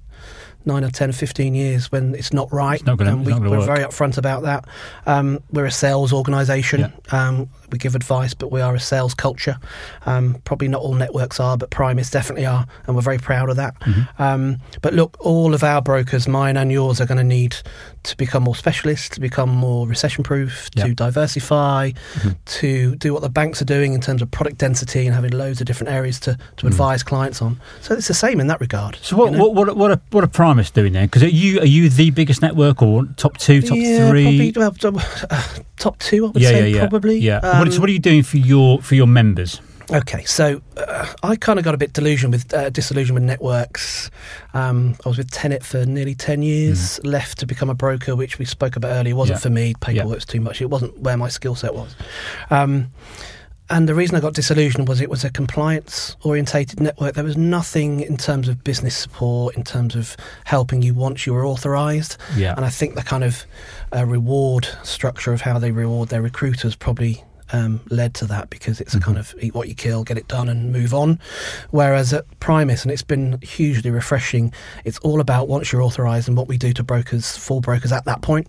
nine 0.64 0.84
or 0.84 0.90
10 0.90 1.10
or 1.10 1.12
15 1.12 1.54
years 1.54 1.90
when 1.90 2.14
it's 2.14 2.32
not 2.32 2.52
right. 2.52 2.76
It's 2.76 2.86
not 2.86 2.98
gonna, 2.98 3.12
and 3.12 3.26
we, 3.26 3.32
are 3.32 3.40
very 3.40 3.84
upfront 3.84 4.18
about 4.18 4.42
that. 4.42 4.66
Um, 5.06 5.40
we're 5.50 5.66
a 5.66 5.70
sales 5.70 6.12
organisation. 6.12 6.80
Yeah. 6.80 7.28
Um, 7.28 7.48
we 7.72 7.78
give 7.78 7.94
advice, 7.94 8.34
but 8.34 8.50
we 8.50 8.60
are 8.60 8.74
a 8.74 8.80
sales 8.80 9.14
culture. 9.14 9.56
Um, 10.06 10.40
probably 10.44 10.68
not 10.68 10.82
all 10.82 10.94
networks 10.94 11.40
are, 11.40 11.56
but 11.56 11.70
Primis 11.70 12.10
definitely 12.10 12.46
are, 12.46 12.66
and 12.86 12.96
we're 12.96 13.02
very 13.02 13.18
proud 13.18 13.50
of 13.50 13.56
that. 13.56 13.78
Mm-hmm. 13.80 14.22
Um, 14.22 14.58
but 14.82 14.94
look, 14.94 15.16
all 15.20 15.54
of 15.54 15.62
our 15.62 15.82
brokers, 15.82 16.28
mine 16.28 16.56
and 16.56 16.70
yours, 16.70 17.00
are 17.00 17.06
going 17.06 17.18
to 17.18 17.24
need 17.24 17.56
to 18.02 18.16
become 18.16 18.44
more 18.44 18.56
specialist, 18.56 19.12
to 19.12 19.20
become 19.20 19.50
more 19.50 19.86
recession 19.86 20.24
proof, 20.24 20.70
to 20.70 20.94
diversify, 20.94 21.90
mm-hmm. 21.90 22.30
to 22.46 22.96
do 22.96 23.12
what 23.12 23.22
the 23.22 23.28
banks 23.28 23.60
are 23.60 23.66
doing 23.66 23.92
in 23.92 24.00
terms 24.00 24.22
of 24.22 24.30
product 24.30 24.58
density 24.58 25.06
and 25.06 25.14
having 25.14 25.32
loads 25.32 25.60
of 25.60 25.66
different 25.66 25.92
areas 25.92 26.18
to, 26.20 26.32
to 26.32 26.38
mm-hmm. 26.38 26.68
advise 26.68 27.02
clients 27.02 27.42
on. 27.42 27.60
So 27.82 27.94
it's 27.94 28.08
the 28.08 28.14
same 28.14 28.40
in 28.40 28.46
that 28.46 28.60
regard. 28.60 28.96
So 29.02 29.16
what 29.16 29.32
you 29.32 29.38
know? 29.38 29.48
what, 29.48 29.54
what 29.68 29.76
what 29.76 29.90
are, 29.90 30.00
what 30.10 30.24
are 30.24 30.28
Primis 30.28 30.72
doing 30.72 30.94
then? 30.94 31.06
Because 31.06 31.22
are 31.22 31.28
you 31.28 31.60
are 31.60 31.66
you 31.66 31.88
the 31.88 32.10
biggest 32.10 32.42
network 32.42 32.82
or 32.82 33.04
top 33.16 33.36
two, 33.36 33.60
top 33.60 33.76
yeah, 33.76 34.08
three? 34.08 34.52
Probably, 34.52 34.92
well, 34.92 35.02
top 35.76 35.98
two, 35.98 36.26
I 36.26 36.30
would 36.30 36.42
yeah, 36.42 36.48
say, 36.48 36.70
yeah, 36.70 36.80
probably. 36.80 37.18
Yeah. 37.18 37.38
Um, 37.38 37.59
what, 37.60 37.78
what 37.78 37.88
are 37.88 37.92
you 37.92 37.98
doing 37.98 38.22
for 38.22 38.38
your 38.38 38.80
for 38.82 38.94
your 38.94 39.06
members? 39.06 39.60
Okay, 39.92 40.24
so 40.24 40.62
uh, 40.76 41.12
I 41.24 41.34
kind 41.34 41.58
of 41.58 41.64
got 41.64 41.74
a 41.74 41.78
bit 41.78 41.92
delusion 41.92 42.30
with 42.30 42.52
uh, 42.54 42.70
disillusioned 42.70 43.14
with 43.14 43.24
networks. 43.24 44.10
Um, 44.54 44.94
I 45.04 45.08
was 45.08 45.18
with 45.18 45.30
Tenet 45.32 45.64
for 45.64 45.84
nearly 45.84 46.14
ten 46.14 46.42
years. 46.42 47.00
Mm. 47.00 47.10
Left 47.10 47.38
to 47.38 47.46
become 47.46 47.68
a 47.70 47.74
broker, 47.74 48.14
which 48.14 48.38
we 48.38 48.44
spoke 48.44 48.76
about 48.76 48.92
earlier. 48.92 49.12
It 49.12 49.16
wasn't 49.16 49.38
yeah. 49.38 49.42
for 49.42 49.50
me. 49.50 49.74
Paperwork's 49.80 50.26
yeah. 50.28 50.32
too 50.32 50.40
much. 50.40 50.62
It 50.62 50.70
wasn't 50.70 50.96
where 51.00 51.16
my 51.16 51.28
skill 51.28 51.56
set 51.56 51.74
was. 51.74 51.96
Um, 52.50 52.92
and 53.68 53.88
the 53.88 53.94
reason 53.94 54.16
I 54.16 54.20
got 54.20 54.34
disillusioned 54.34 54.88
was 54.88 55.00
it 55.00 55.08
was 55.08 55.24
a 55.24 55.30
compliance 55.30 56.16
orientated 56.22 56.80
network. 56.80 57.14
There 57.14 57.24
was 57.24 57.36
nothing 57.36 58.00
in 58.00 58.16
terms 58.16 58.48
of 58.48 58.64
business 58.64 58.96
support, 58.96 59.56
in 59.56 59.62
terms 59.62 59.94
of 59.94 60.16
helping 60.44 60.82
you 60.82 60.92
once 60.92 61.24
you 61.24 61.32
were 61.32 61.46
authorised. 61.46 62.16
Yeah. 62.36 62.54
And 62.56 62.64
I 62.64 62.68
think 62.68 62.96
the 62.96 63.02
kind 63.02 63.22
of 63.22 63.46
uh, 63.94 64.04
reward 64.04 64.68
structure 64.82 65.32
of 65.32 65.40
how 65.40 65.60
they 65.60 65.70
reward 65.70 66.08
their 66.08 66.20
recruiters 66.22 66.74
probably 66.74 67.24
um, 67.52 67.80
led 67.90 68.14
to 68.14 68.26
that 68.26 68.50
because 68.50 68.80
it's 68.80 68.94
mm-hmm. 68.94 69.02
a 69.02 69.04
kind 69.04 69.18
of 69.18 69.34
eat 69.40 69.54
what 69.54 69.68
you 69.68 69.74
kill, 69.74 70.04
get 70.04 70.18
it 70.18 70.28
done, 70.28 70.48
and 70.48 70.72
move 70.72 70.94
on. 70.94 71.18
Whereas 71.70 72.12
at 72.12 72.26
Primis, 72.40 72.82
and 72.82 72.90
it's 72.90 73.02
been 73.02 73.38
hugely 73.42 73.90
refreshing, 73.90 74.52
it's 74.84 74.98
all 74.98 75.20
about 75.20 75.48
once 75.48 75.72
you're 75.72 75.82
authorised 75.82 76.28
and 76.28 76.36
what 76.36 76.48
we 76.48 76.58
do 76.58 76.72
to 76.72 76.82
brokers, 76.82 77.36
for 77.36 77.60
brokers 77.60 77.92
at 77.92 78.04
that 78.04 78.22
point. 78.22 78.48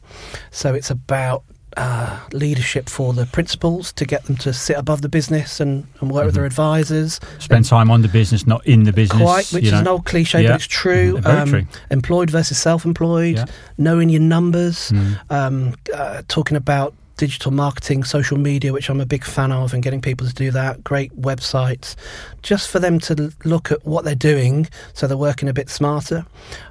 So 0.52 0.74
it's 0.74 0.90
about 0.90 1.44
uh, 1.78 2.20
leadership 2.34 2.90
for 2.90 3.14
the 3.14 3.26
principals 3.28 3.94
to 3.94 4.06
get 4.06 4.26
them 4.26 4.36
to 4.36 4.52
sit 4.54 4.78
above 4.78 5.02
the 5.02 5.10
business 5.10 5.60
and, 5.60 5.88
and 6.00 6.12
work 6.12 6.22
mm-hmm. 6.22 6.26
with 6.28 6.36
their 6.36 6.46
advisors. 6.46 7.20
Spend 7.40 7.66
time 7.66 7.90
on 7.90 8.02
the 8.02 8.08
business, 8.08 8.46
not 8.46 8.66
in 8.66 8.84
the 8.84 8.94
business. 8.94 9.22
Quite, 9.22 9.52
which 9.52 9.66
is 9.66 9.72
know. 9.72 9.80
an 9.80 9.88
old 9.88 10.06
cliche, 10.06 10.42
yeah. 10.42 10.50
but 10.50 10.56
it's 10.56 10.68
true. 10.68 11.18
Mm-hmm. 11.18 11.28
Um, 11.28 11.50
true. 11.50 11.66
Employed 11.90 12.30
versus 12.30 12.58
self 12.58 12.86
employed, 12.86 13.38
yeah. 13.38 13.46
knowing 13.78 14.10
your 14.10 14.22
numbers, 14.22 14.92
mm. 14.92 15.18
um, 15.30 15.76
uh, 15.94 16.24
talking 16.28 16.58
about 16.58 16.94
digital 17.22 17.52
marketing, 17.52 18.04
social 18.04 18.36
media, 18.36 18.74
which 18.74 18.90
I'm 18.90 19.00
a 19.00 19.06
big 19.06 19.24
fan 19.24 19.52
of, 19.52 19.76
and 19.76 19.84
getting 19.84 20.02
people 20.02 20.26
to 20.26 20.34
do 20.34 20.50
that. 20.50 20.84
Great 20.84 21.16
websites, 21.22 21.96
just 22.42 22.68
for 22.68 22.80
them 22.80 22.98
to 23.02 23.32
look 23.46 23.72
at 23.72 23.86
what 23.86 24.06
they're 24.06 24.16
doing, 24.16 24.68
so 24.94 25.06
they're 25.06 25.16
working 25.16 25.48
a 25.48 25.54
bit 25.54 25.70
smarter. 25.70 26.26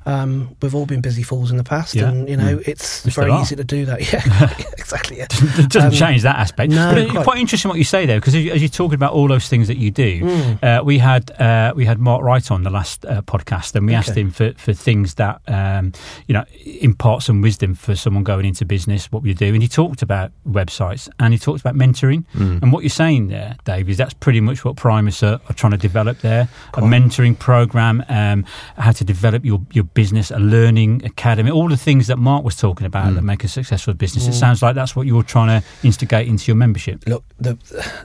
Um, 0.06 0.56
we've 0.60 0.74
all 0.74 0.86
been 0.86 1.02
busy 1.02 1.22
fools 1.22 1.52
in 1.52 1.56
the 1.56 1.62
past, 1.62 1.94
yeah. 1.94 2.08
and 2.08 2.28
you 2.28 2.36
know 2.36 2.56
mm. 2.56 2.66
it's 2.66 3.04
Which 3.04 3.14
very 3.14 3.32
easy 3.34 3.54
to 3.54 3.62
do 3.62 3.84
that. 3.86 4.00
Yeah, 4.10 4.54
exactly. 4.72 5.18
Yeah. 5.18 5.26
it 5.30 5.70
doesn't 5.70 5.92
um, 5.92 5.92
change 5.92 6.22
that 6.22 6.36
aspect. 6.36 6.72
No, 6.72 6.90
but 6.90 6.98
it's 6.98 7.12
quite. 7.12 7.24
quite 7.24 7.38
interesting 7.38 7.68
what 7.68 7.78
you 7.78 7.84
say 7.84 8.06
there, 8.06 8.18
because 8.18 8.34
as, 8.34 8.44
you, 8.44 8.64
are 8.64 8.68
talking 8.68 8.94
about 8.94 9.12
all 9.12 9.28
those 9.28 9.46
things 9.46 9.68
that 9.68 9.76
you 9.76 9.92
do, 9.92 10.22
mm. 10.22 10.64
uh, 10.64 10.82
we 10.82 10.98
had 10.98 11.30
uh, 11.40 11.72
we 11.76 11.84
had 11.84 12.00
Mark 12.00 12.22
Wright 12.22 12.50
on 12.50 12.64
the 12.64 12.70
last 12.70 13.04
uh, 13.04 13.22
podcast, 13.22 13.76
and 13.76 13.86
we 13.86 13.92
okay. 13.92 13.98
asked 13.98 14.16
him 14.16 14.32
for, 14.32 14.52
for 14.54 14.72
things 14.72 15.14
that 15.14 15.42
um, 15.46 15.92
you 16.26 16.32
know 16.32 16.44
impart 16.80 17.22
some 17.22 17.40
wisdom 17.40 17.74
for 17.74 17.94
someone 17.94 18.24
going 18.24 18.46
into 18.46 18.64
business, 18.64 19.12
what 19.12 19.22
we 19.22 19.32
do, 19.32 19.54
and 19.54 19.62
he 19.62 19.68
talked 19.68 20.02
about 20.02 20.32
websites 20.48 21.08
and 21.18 21.32
he 21.32 21.38
talks 21.38 21.60
about 21.60 21.74
mentoring. 21.74 22.24
Mm. 22.34 22.62
And 22.62 22.72
what 22.72 22.82
you're 22.82 22.90
saying 22.90 23.28
there, 23.28 23.56
Dave, 23.64 23.88
is 23.88 23.96
that's 23.96 24.14
pretty 24.14 24.40
much 24.40 24.64
what 24.64 24.76
Primis 24.76 25.22
are, 25.22 25.40
are 25.48 25.52
trying 25.54 25.72
to 25.72 25.78
develop 25.78 26.18
there 26.18 26.48
a 26.74 26.80
mentoring 26.80 27.38
program, 27.38 28.04
um, 28.08 28.44
how 28.76 28.92
to 28.92 29.04
develop 29.04 29.44
your, 29.44 29.60
your 29.72 29.84
business, 29.84 30.30
a 30.30 30.38
learning 30.38 31.04
academy, 31.04 31.50
all 31.50 31.68
the 31.68 31.76
things 31.76 32.06
that 32.06 32.16
Mark 32.18 32.44
was 32.44 32.56
talking 32.56 32.86
about 32.86 33.06
mm. 33.06 33.14
that 33.16 33.22
make 33.22 33.44
a 33.44 33.48
successful 33.48 33.94
business. 33.94 34.26
Mm. 34.26 34.30
It 34.30 34.34
sounds 34.34 34.62
like 34.62 34.74
that's 34.74 34.94
what 34.96 35.06
you're 35.06 35.22
trying 35.22 35.60
to 35.60 35.66
instigate 35.82 36.28
into 36.28 36.46
your 36.46 36.56
membership. 36.56 37.04
Look, 37.06 37.24
the 37.38 37.58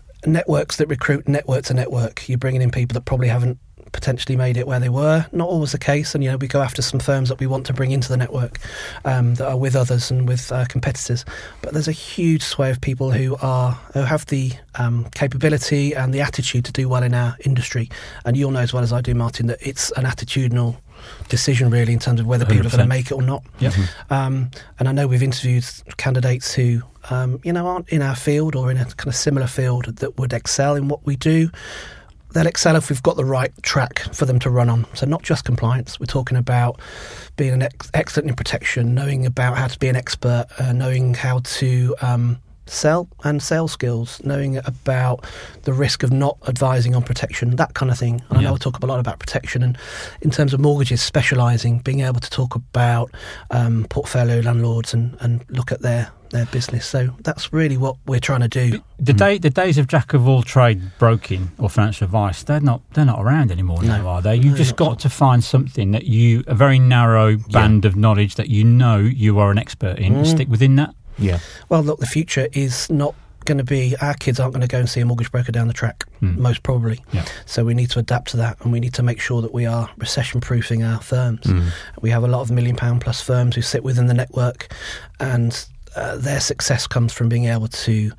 networks 0.25 0.77
that 0.77 0.88
recruit 0.88 1.27
network 1.27 1.65
to 1.65 1.74
network, 1.74 2.27
you're 2.27 2.38
bringing 2.38 2.62
in 2.62 2.72
people 2.72 2.94
that 2.96 3.06
probably 3.06 3.27
haven't 3.27 3.60
potentially 3.96 4.36
made 4.36 4.58
it 4.58 4.68
where 4.68 4.80
they 4.80 4.90
were. 4.90 5.25
Not 5.32 5.48
always 5.48 5.72
the 5.72 5.80
case, 5.80 6.14
and 6.14 6.24
you 6.24 6.30
know 6.30 6.38
we 6.38 6.48
go 6.48 6.62
after 6.62 6.82
some 6.82 7.00
firms 7.00 7.30
that 7.30 7.40
we 7.40 7.48
want 7.48 7.66
to 7.68 7.74
bring 7.74 7.92
into 7.92 8.10
the 8.10 8.18
network 8.18 8.60
um, 9.06 9.36
that 9.36 9.48
are 9.48 9.58
with 9.58 9.75
others 9.75 10.12
and 10.12 10.28
with 10.28 10.52
uh, 10.52 10.66
competitors. 10.66 11.24
But 11.62 11.74
there's 11.74 11.88
a 11.88 11.94
huge 11.94 12.44
sway 12.44 12.70
of 12.70 12.82
people 12.82 13.12
who 13.12 13.38
are 13.42 13.72
who 13.94 14.02
have 14.02 14.25
the 14.28 14.52
um, 14.75 15.06
capability 15.16 15.96
and 15.96 16.14
the 16.14 16.22
attitude 16.22 16.66
to 16.66 16.72
do 16.72 16.90
well 16.90 17.04
in 17.04 17.14
our 17.14 17.38
industry. 17.46 17.90
And 18.25 18.36
you'll 18.36 18.52
know 18.52 18.60
as 18.60 18.74
well 18.74 18.84
as 18.84 18.92
I 18.92 19.02
do, 19.02 19.16
Martin, 19.16 19.48
that 19.48 19.60
it's 19.62 19.92
an 19.92 20.04
attitudinal 20.04 20.75
decision 21.30 21.70
really 21.70 21.94
in 21.94 22.00
terms 22.00 22.20
of 22.20 22.25
whether 22.25 22.46
people 22.46 22.68
are 22.68 22.70
going 22.70 22.80
to 22.80 22.88
make 22.88 23.08
it 23.08 23.14
or 23.14 23.22
not. 23.22 23.44
Yep. 23.60 23.74
Um, 24.10 24.50
and 24.80 24.88
I 24.90 24.92
know 24.92 25.08
we've 25.08 25.24
interviewed 25.24 25.66
candidates 25.98 26.54
who, 26.54 26.82
um, 27.10 27.40
you 27.44 27.54
know, 27.54 27.68
aren't 27.68 27.90
in 27.90 28.02
our 28.02 28.16
field 28.16 28.56
or 28.56 28.72
in 28.72 28.78
a 28.78 28.86
kind 28.86 29.08
of 29.08 29.16
similar 29.16 29.48
field 29.48 29.86
that 29.98 30.18
would 30.18 30.34
excel 30.34 30.75
in 30.75 30.88
what 30.88 31.06
we 31.06 31.16
do. 31.16 31.50
They'll 32.36 32.48
excel 32.48 32.75
if 32.75 32.89
we've 32.89 33.01
got 33.01 33.15
the 33.15 33.24
right 33.24 33.51
track 33.63 34.00
for 34.13 34.25
them 34.25 34.39
to 34.39 34.50
run 34.50 34.68
on. 34.68 34.86
So 34.94 35.06
not 35.06 35.24
just 35.24 35.46
compliance. 35.46 36.01
We're 36.01 36.06
talking 36.06 36.38
about 36.38 36.82
being 37.38 37.54
an 37.54 37.62
ex- 37.62 37.89
excellent 37.94 38.27
in 38.27 38.36
protection, 38.36 38.94
knowing 38.94 39.25
about 39.25 39.58
how 39.58 39.68
to 39.68 39.80
be 39.80 39.88
an 39.88 39.96
expert, 39.96 40.48
uh, 40.60 40.74
knowing 40.74 41.13
how 41.13 41.39
to 41.39 41.96
um, 42.01 42.42
sell 42.67 43.07
and 43.24 43.41
sales 43.41 43.72
skills, 43.72 44.22
knowing 44.24 44.57
about 44.57 45.25
the 45.63 45.74
risk 45.74 46.03
of 46.03 46.12
not 46.12 46.38
advising 46.48 46.95
on 46.95 47.03
protection, 47.03 47.55
that 47.57 47.74
kind 47.74 47.91
of 47.91 47.98
thing. 47.98 48.22
And 48.29 48.39
I 48.39 48.41
know 48.41 48.55
I 48.55 48.57
talk 48.57 48.79
a 48.81 48.86
lot 48.86 49.00
about 49.00 49.19
protection, 49.19 49.63
and 49.63 49.77
in 50.22 50.31
terms 50.31 50.53
of 50.53 50.60
mortgages, 50.60 51.01
specialising, 51.01 51.79
being 51.79 52.01
able 52.01 52.19
to 52.19 52.29
talk 52.29 52.55
about 52.55 53.12
um, 53.51 53.86
portfolio 53.89 54.39
landlords 54.41 54.93
and, 54.93 55.15
and 55.22 55.43
look 55.50 55.72
at 55.72 55.81
their 55.81 56.10
their 56.31 56.48
business. 56.48 56.86
So 56.88 57.15
that's 57.24 57.53
really 57.53 57.77
what 57.77 57.95
we're 58.07 58.19
trying 58.19 58.41
to 58.41 58.48
do. 58.48 58.81
The 59.00 59.13
day, 59.13 59.38
the 59.38 59.51
days 59.51 59.77
of 59.77 59.88
jack 59.88 60.13
of 60.13 60.27
all 60.27 60.41
trade 60.41 60.81
broking 60.98 61.51
or 61.60 61.69
financial 61.69 62.05
advice, 62.05 62.43
they're 62.43 62.60
not 62.60 62.81
they're 62.93 63.05
not 63.05 63.22
around 63.22 63.51
anymore 63.51 63.81
No. 63.84 63.98
now, 63.98 64.07
are 64.07 64.22
they? 64.24 64.36
You've 64.36 64.53
No, 64.53 64.57
just 64.57 64.75
got 64.75 64.93
at 64.93 65.00
to 65.00 65.10
find 65.10 65.43
something 65.43 65.91
that 65.91 66.05
you 66.05 66.43
a 66.48 66.55
very 66.55 66.79
narrow 66.79 67.38
band 67.38 67.86
of 67.86 67.95
knowledge 67.95 68.36
that 68.36 68.50
you 68.50 68.63
know 68.63 68.98
you 68.98 69.38
are 69.39 69.51
an 69.51 69.60
expert 69.60 70.00
in, 70.00 70.15
Mm. 70.15 70.25
stick 70.25 70.50
within 70.50 70.75
that. 70.77 70.95
Yeah. 71.17 71.39
Well, 71.69 71.81
look, 71.84 72.00
the 72.00 72.05
future 72.07 72.48
is 72.53 72.89
not 72.89 73.15
going 73.45 73.57
to 73.60 73.63
be 73.63 73.95
our 74.01 74.15
kids 74.15 74.39
aren't 74.39 74.53
going 74.55 74.67
to 74.67 74.72
go 74.72 74.79
and 74.79 74.89
see 74.89 75.01
a 75.01 75.05
mortgage 75.05 75.31
broker 75.31 75.51
down 75.51 75.67
the 75.67 75.74
track, 75.74 76.03
Hmm. 76.19 76.41
most 76.41 76.63
probably. 76.63 77.03
Yeah. 77.12 77.25
So 77.45 77.63
we 77.63 77.75
need 77.75 77.91
to 77.91 78.00
adapt 78.00 78.29
to 78.31 78.38
that, 78.38 78.57
and 78.62 78.72
we 78.74 78.79
need 78.79 78.95
to 78.95 79.03
make 79.03 79.19
sure 79.22 79.41
that 79.43 79.53
we 79.53 79.67
are 79.67 79.88
recession 79.98 80.41
proofing 80.41 80.81
our 80.84 81.00
firms. 81.00 81.41
Mm. 81.41 81.67
We 82.01 82.10
have 82.10 82.24
a 82.24 82.27
lot 82.27 82.41
of 82.41 82.50
million 82.50 82.75
pound 82.75 83.01
plus 83.01 83.22
firms 83.22 83.55
who 83.55 83.62
sit 83.62 83.84
within 83.84 84.07
the 84.07 84.15
network, 84.15 84.74
and 85.19 85.63
uh, 85.96 86.18
their 86.18 86.40
success 86.40 86.88
comes 86.88 87.14
from 87.14 87.30
being 87.30 87.46
able 87.46 87.68
to 87.68 88.12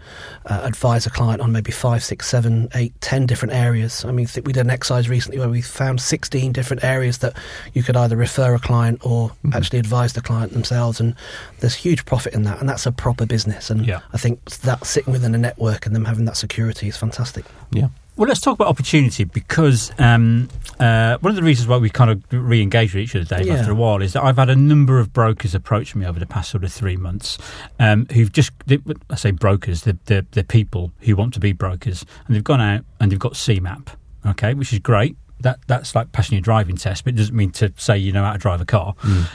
uh, 0.46 0.60
advise 0.64 1.06
a 1.06 1.10
client 1.10 1.40
on 1.40 1.52
maybe 1.52 1.70
five, 1.72 2.02
six, 2.02 2.26
seven, 2.26 2.68
eight, 2.74 2.98
ten 3.00 3.26
different 3.26 3.54
areas. 3.54 4.04
I 4.04 4.12
mean, 4.12 4.26
we 4.44 4.52
did 4.52 4.62
an 4.64 4.70
exercise 4.70 5.08
recently 5.08 5.38
where 5.38 5.48
we 5.48 5.60
found 5.62 6.00
16 6.00 6.52
different 6.52 6.82
areas 6.84 7.18
that 7.18 7.36
you 7.74 7.82
could 7.82 7.96
either 7.96 8.16
refer 8.16 8.54
a 8.54 8.58
client 8.58 9.04
or 9.04 9.32
actually 9.52 9.78
advise 9.78 10.14
the 10.14 10.22
client 10.22 10.52
themselves, 10.52 11.00
and 11.00 11.14
there's 11.60 11.74
huge 11.74 12.04
profit 12.04 12.34
in 12.34 12.42
that, 12.44 12.60
and 12.60 12.68
that's 12.68 12.86
a 12.86 12.92
proper 12.92 13.26
business. 13.26 13.70
And 13.70 13.84
Yeah. 13.86 14.00
I 14.12 14.18
think 14.18 14.44
that 14.62 14.86
sitting 14.86 15.12
within 15.12 15.34
a 15.34 15.38
network 15.38 15.86
and 15.86 15.94
them 15.94 16.04
having 16.06 16.24
that 16.24 16.36
security 16.36 16.88
is 16.88 16.96
fantastic. 16.96 17.44
Yeah. 17.70 17.88
Well, 18.16 18.28
let's 18.28 18.40
talk 18.40 18.54
about 18.54 18.68
opportunity 18.68 19.24
because 19.24 19.92
um, 19.98 20.48
uh, 20.80 21.18
one 21.18 21.30
of 21.30 21.36
the 21.36 21.42
reasons 21.42 21.68
why 21.68 21.76
we 21.76 21.90
kind 21.90 22.10
of 22.10 22.22
re-engage 22.30 22.94
with 22.94 23.02
each 23.02 23.14
other, 23.14 23.26
Dave, 23.26 23.46
Yeah. 23.46 23.54
after 23.56 23.72
a 23.72 23.74
while, 23.74 24.00
is 24.00 24.14
that 24.14 24.24
I've 24.24 24.38
had 24.38 24.48
a 24.48 24.56
number 24.56 24.98
of 24.98 25.12
brokers 25.12 25.54
approach 25.54 25.94
me 25.94 26.06
over 26.06 26.18
the 26.18 26.24
past 26.24 26.50
sort 26.50 26.64
of 26.64 26.72
three 26.72 26.96
months 26.96 27.36
um, 27.78 28.06
who've 28.14 28.32
just, 28.32 28.52
they, 28.66 28.78
I 29.10 29.16
say 29.16 29.32
brokers, 29.32 29.82
the, 29.82 29.98
the, 30.06 30.24
the 30.30 30.44
people 30.44 30.92
who 31.00 31.14
want 31.14 31.34
to 31.34 31.40
be 31.40 31.52
brokers, 31.52 32.06
and 32.26 32.34
they've 32.34 32.42
gone 32.42 32.60
out 32.62 32.86
and 33.00 33.12
they've 33.12 33.18
got 33.18 33.34
CeMAP, 33.34 33.88
okay, 34.24 34.54
which 34.54 34.72
is 34.72 34.78
great. 34.78 35.14
That 35.40 35.58
that's 35.66 35.94
like 35.94 36.12
passing 36.12 36.36
your 36.36 36.40
driving 36.42 36.76
test, 36.76 37.04
but 37.04 37.12
it 37.12 37.16
doesn't 37.18 37.36
mean 37.36 37.50
to 37.52 37.70
say 37.76 37.98
you 37.98 38.10
know 38.10 38.24
how 38.24 38.32
to 38.32 38.38
drive 38.38 38.62
a 38.62 38.64
car. 38.64 38.94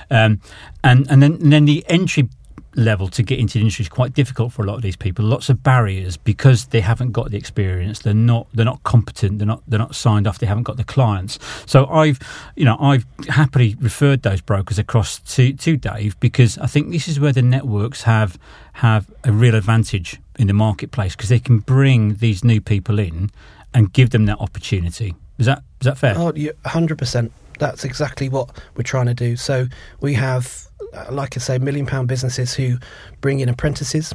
Um, 0.09 0.41
and 0.83 1.05
and 1.11 1.21
then 1.21 1.33
and 1.33 1.53
then 1.53 1.65
the 1.65 1.85
entry 1.87 2.27
level 2.75 3.07
to 3.09 3.23
get 3.23 3.39
into 3.39 3.55
the 3.55 3.59
industry 3.61 3.83
is 3.83 3.89
quite 3.89 4.13
difficult 4.13 4.53
for 4.53 4.63
a 4.63 4.65
lot 4.65 4.75
of 4.75 4.81
these 4.81 4.95
people. 4.95 5.25
Lots 5.25 5.49
of 5.49 5.63
barriers 5.63 6.17
because 6.17 6.67
they 6.67 6.81
haven't 6.81 7.11
got 7.11 7.31
the 7.31 7.37
experience. 7.37 7.99
They're 7.99 8.13
not 8.13 8.47
they're 8.53 8.65
not 8.65 8.83
competent. 8.83 9.39
They're 9.39 9.47
not 9.47 9.63
they're 9.67 9.79
not 9.79 9.95
signed 9.95 10.27
off. 10.27 10.39
They 10.39 10.47
haven't 10.47 10.63
got 10.63 10.77
the 10.77 10.83
clients. 10.83 11.39
So 11.65 11.85
I've 11.87 12.19
you 12.55 12.65
know 12.65 12.77
I've 12.79 13.05
happily 13.29 13.75
referred 13.79 14.23
those 14.23 14.41
brokers 14.41 14.79
across 14.79 15.19
to 15.35 15.53
to 15.53 15.77
Dave 15.77 16.19
because 16.19 16.57
I 16.57 16.67
think 16.67 16.91
this 16.91 17.07
is 17.07 17.19
where 17.19 17.33
the 17.33 17.41
networks 17.41 18.03
have 18.03 18.37
have 18.73 19.11
a 19.23 19.31
real 19.31 19.55
advantage 19.55 20.19
in 20.39 20.47
the 20.47 20.53
marketplace 20.53 21.15
because 21.15 21.29
they 21.29 21.39
can 21.39 21.59
bring 21.59 22.15
these 22.15 22.43
new 22.43 22.61
people 22.61 22.99
in 22.99 23.29
and 23.73 23.93
give 23.93 24.09
them 24.09 24.25
that 24.25 24.39
opportunity. 24.39 25.13
Is 25.37 25.45
that 25.45 25.63
is 25.79 25.85
that 25.85 25.97
fair? 25.97 26.13
Oh, 26.17 26.31
you, 26.35 26.53
100%. 26.65 27.31
That's 27.57 27.83
exactly 27.83 28.29
what 28.29 28.49
we're 28.75 28.83
trying 28.83 29.07
to 29.07 29.13
do. 29.13 29.35
So 29.35 29.67
we 29.99 30.13
have, 30.15 30.67
like 31.11 31.37
I 31.37 31.39
say, 31.39 31.57
million 31.57 31.85
pound 31.85 32.07
businesses 32.07 32.53
who 32.53 32.77
bring 33.21 33.39
in 33.39 33.49
apprentices 33.49 34.13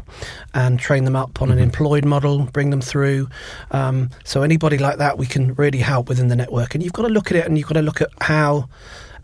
and 0.55 0.79
train 0.79 1.05
them 1.05 1.17
up 1.17 1.41
on 1.43 1.51
an 1.51 1.59
employed 1.59 2.05
model, 2.05 2.45
bring 2.47 2.71
them 2.71 2.81
through. 2.81 3.29
Um, 3.71 4.11
so 4.25 4.43
anybody 4.43 4.79
like 4.79 4.99
that, 4.99 5.19
we 5.19 5.27
can 5.27 5.55
really 5.55 5.79
help 5.79 6.09
within 6.09 6.29
the 6.29 6.37
network. 6.37 6.75
And 6.75 6.83
you've 6.83 6.93
got 6.93 7.03
to 7.03 7.09
look 7.09 7.31
at 7.31 7.37
it 7.37 7.47
and 7.47 7.57
you've 7.57 7.69
got 7.69 7.75
to 7.75 7.83
look 7.83 8.01
at 8.01 8.11
how. 8.21 8.69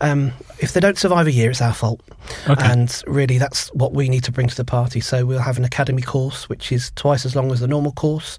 Um, 0.01 0.33
if 0.59 0.73
they 0.73 0.81
don't 0.81 0.97
survive 0.97 1.27
a 1.27 1.31
year, 1.31 1.49
it's 1.49 1.61
our 1.61 1.73
fault. 1.73 2.01
Okay. 2.49 2.61
And 2.61 3.01
really, 3.07 3.37
that's 3.37 3.69
what 3.73 3.93
we 3.93 4.09
need 4.09 4.25
to 4.25 4.33
bring 4.33 4.47
to 4.47 4.55
the 4.55 4.65
party. 4.65 4.99
So 4.99 5.25
we'll 5.25 5.39
have 5.39 5.57
an 5.57 5.63
academy 5.63 6.01
course, 6.01 6.49
which 6.49 6.73
is 6.73 6.91
twice 6.95 7.25
as 7.25 7.37
long 7.37 7.51
as 7.53 7.61
the 7.61 7.67
normal 7.67 7.93
course, 7.93 8.37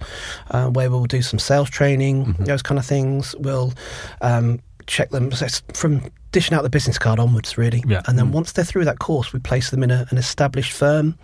uh, 0.51 0.69
where 0.69 0.91
we'll 0.91 1.07
do 1.07 1.23
some 1.23 1.39
sales 1.39 1.71
training, 1.71 2.35
those 2.41 2.61
kind 2.61 2.79
of 2.79 2.85
things. 2.85 3.35
We'll 3.39 3.73
um, 4.21 4.61
check 4.87 5.09
them 5.11 5.31
from 5.73 6.03
dishing 6.35 6.55
out 6.55 6.63
the 6.65 6.69
business 6.69 6.99
card 6.99 7.19
onwards, 7.19 7.57
really. 7.57 7.83
Yeah. 7.87 8.03
And 8.07 8.19
then 8.19 8.33
once 8.33 8.53
they're 8.53 8.65
through 8.65 8.85
that 8.85 8.99
course, 8.99 9.33
we 9.33 9.39
place 9.41 9.71
them 9.71 9.83
in 9.83 9.91
a, 9.91 10.05
an 10.11 10.19
established 10.19 10.73
firm 10.73 11.17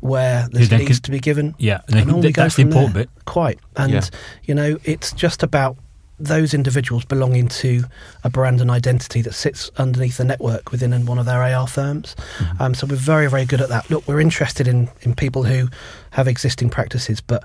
where 0.00 0.48
there's 0.50 0.68
then 0.70 0.80
leads 0.80 0.98
can- 0.98 1.02
to 1.02 1.10
be 1.12 1.20
given. 1.20 1.54
yeah, 1.58 1.80
and 1.86 1.96
And 1.96 2.06
can- 2.06 2.14
on 2.24 2.32
that's 2.32 2.56
the 2.56 2.62
important 2.62 2.94
there. 2.94 3.04
bit. 3.04 3.10
Quite. 3.26 3.60
And, 3.76 3.92
Yeah. 3.92 4.00
you 4.44 4.54
know, 4.54 4.78
it's 4.84 5.12
just 5.12 5.42
about 5.42 5.76
those 6.20 6.54
individuals 6.54 7.04
belonging 7.04 7.48
to 7.48 7.84
a 8.22 8.30
brand 8.30 8.60
and 8.60 8.70
identity 8.70 9.20
that 9.20 9.34
sits 9.34 9.68
underneath 9.78 10.16
the 10.16 10.24
network 10.24 10.70
within 10.70 11.06
one 11.06 11.18
of 11.18 11.26
their 11.26 11.42
AR 11.42 11.66
firms. 11.66 12.14
Mm-hmm. 12.38 12.62
Um, 12.62 12.74
so 12.74 12.86
we're 12.86 12.94
very, 12.96 13.28
very 13.28 13.44
good 13.44 13.60
at 13.60 13.68
that. 13.68 13.90
Look, 13.90 14.06
we're 14.06 14.20
interested 14.20 14.68
in, 14.68 14.88
in 15.02 15.14
people 15.14 15.42
who 15.42 15.68
have 16.12 16.28
existing 16.28 16.70
practices, 16.70 17.20
but 17.20 17.42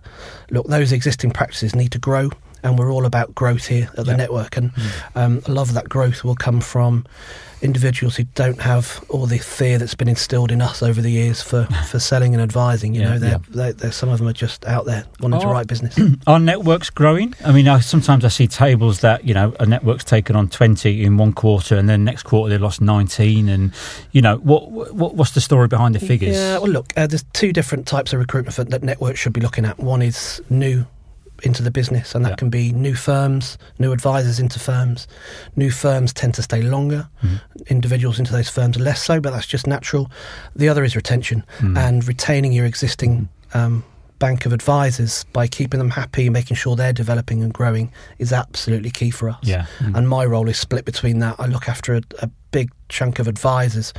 look, 0.52 0.68
those 0.68 0.92
existing 0.92 1.32
practices 1.32 1.76
need 1.76 1.92
to 1.94 2.00
grow. 2.00 2.30
And 2.64 2.78
we're 2.78 2.92
all 2.92 3.06
about 3.06 3.34
growth 3.36 3.68
here 3.68 3.90
at 3.98 4.06
the 4.06 4.12
Yeah. 4.12 4.18
network. 4.18 4.58
And 4.58 4.74
Mm. 4.74 4.82
um, 5.16 5.42
a 5.46 5.52
lot 5.52 5.68
of 5.70 5.74
that 5.76 5.90
growth 5.90 6.24
will 6.24 6.36
come 6.36 6.62
from 6.62 7.06
individuals 7.62 8.16
who 8.16 8.24
don't 8.36 8.62
have 8.62 9.04
all 9.10 9.26
the 9.26 9.38
fear 9.38 9.78
that's 9.78 9.94
been 9.96 10.08
instilled 10.08 10.50
in 10.50 10.62
us 10.62 10.82
over 10.82 11.02
the 11.02 11.10
years 11.12 11.42
for, 11.42 11.66
for 11.90 12.00
selling 12.00 12.34
and 12.34 12.42
advising. 12.42 12.94
You 12.94 13.02
Yeah, 13.02 13.10
know, 13.10 13.20
they're, 13.20 13.40
yeah. 13.54 13.72
they're, 13.76 13.92
some 13.92 14.08
of 14.10 14.18
them 14.20 14.28
are 14.30 14.34
just 14.34 14.66
out 14.66 14.86
there 14.86 15.04
wanting 15.20 15.42
to 15.42 15.48
write 15.48 15.68
business. 15.68 15.98
Are 16.28 16.40
networks 16.40 16.90
growing? 16.90 17.34
I 17.46 17.52
mean, 17.52 17.68
I, 17.68 17.80
sometimes 17.82 18.24
I 18.24 18.30
see 18.30 18.48
tables 18.48 19.02
that 19.02 19.26
you 19.26 19.34
know 19.34 19.54
a 19.60 19.66
network's 19.66 20.06
taken 20.06 20.36
on 20.38 20.48
twenty 20.48 21.04
in 21.04 21.18
one 21.18 21.34
quarter, 21.34 21.76
and 21.76 21.90
then 21.90 22.06
next 22.06 22.24
quarter 22.24 22.50
they 22.50 22.58
lost 22.58 22.80
nineteen, 22.80 23.50
and 23.50 23.72
you 24.14 24.22
know 24.22 24.38
what, 24.38 24.72
what 24.72 25.16
what's 25.16 25.32
the 25.32 25.42
story 25.42 25.68
behind 25.68 25.96
the 25.96 26.00
figures? 26.00 26.38
Yeah, 26.38 26.60
well, 26.60 26.72
look, 26.72 26.94
uh, 26.96 27.08
there's 27.08 27.26
two 27.34 27.52
different 27.52 27.88
types 27.88 28.14
of 28.14 28.20
recruitment 28.20 28.56
that 28.70 28.84
networks 28.84 29.20
should 29.20 29.34
be 29.34 29.42
looking 29.42 29.66
at. 29.66 29.80
One 29.80 30.02
is 30.02 30.42
new 30.50 30.86
into 31.44 31.64
the 31.64 31.72
business, 31.72 32.16
and 32.16 32.24
that 32.26 32.30
Yeah. 32.32 32.36
can 32.36 32.50
be 32.50 32.72
new 32.72 32.96
firms, 32.96 33.58
new 33.78 33.92
advisors 33.92 34.40
into 34.40 34.60
firms. 34.60 35.08
New 35.56 35.72
firms 35.72 36.14
tend 36.14 36.34
to 36.36 36.42
stay 36.44 36.62
longer, 36.62 37.08
Mm-hmm. 37.24 37.36
individuals 37.68 38.20
into 38.20 38.32
those 38.32 38.50
firms 38.50 38.78
less 38.80 39.02
so, 39.04 39.20
but 39.20 39.32
that's 39.34 39.48
just 39.48 39.68
natural. 39.68 40.10
The 40.56 40.70
other 40.70 40.84
is 40.84 40.96
retention 40.96 41.44
Mm. 41.60 41.78
and 41.78 42.08
retaining 42.08 42.52
your 42.54 42.66
existing 42.66 43.30
um, 43.54 43.84
bank 44.20 44.46
of 44.46 44.52
advisors 44.54 45.24
by 45.32 45.48
keeping 45.48 45.78
them 45.80 45.92
happy, 45.92 46.30
making 46.30 46.58
sure 46.58 46.76
they're 46.76 46.92
developing 46.94 47.42
and 47.42 47.54
growing 47.54 47.92
is 48.18 48.34
absolutely 48.34 48.92
key 48.92 49.10
for 49.12 49.30
us. 49.30 49.38
Yeah. 49.44 49.66
And 49.96 50.10
my 50.10 50.26
role 50.26 50.50
is 50.50 50.58
split 50.58 50.84
between 50.86 51.20
that. 51.20 51.36
I 51.40 51.46
look 51.48 51.70
after 51.70 51.96
a, 51.96 52.02
a 52.22 52.30
big 52.52 52.72
chunk 52.90 53.20
of 53.20 53.28
advisors 53.28 53.94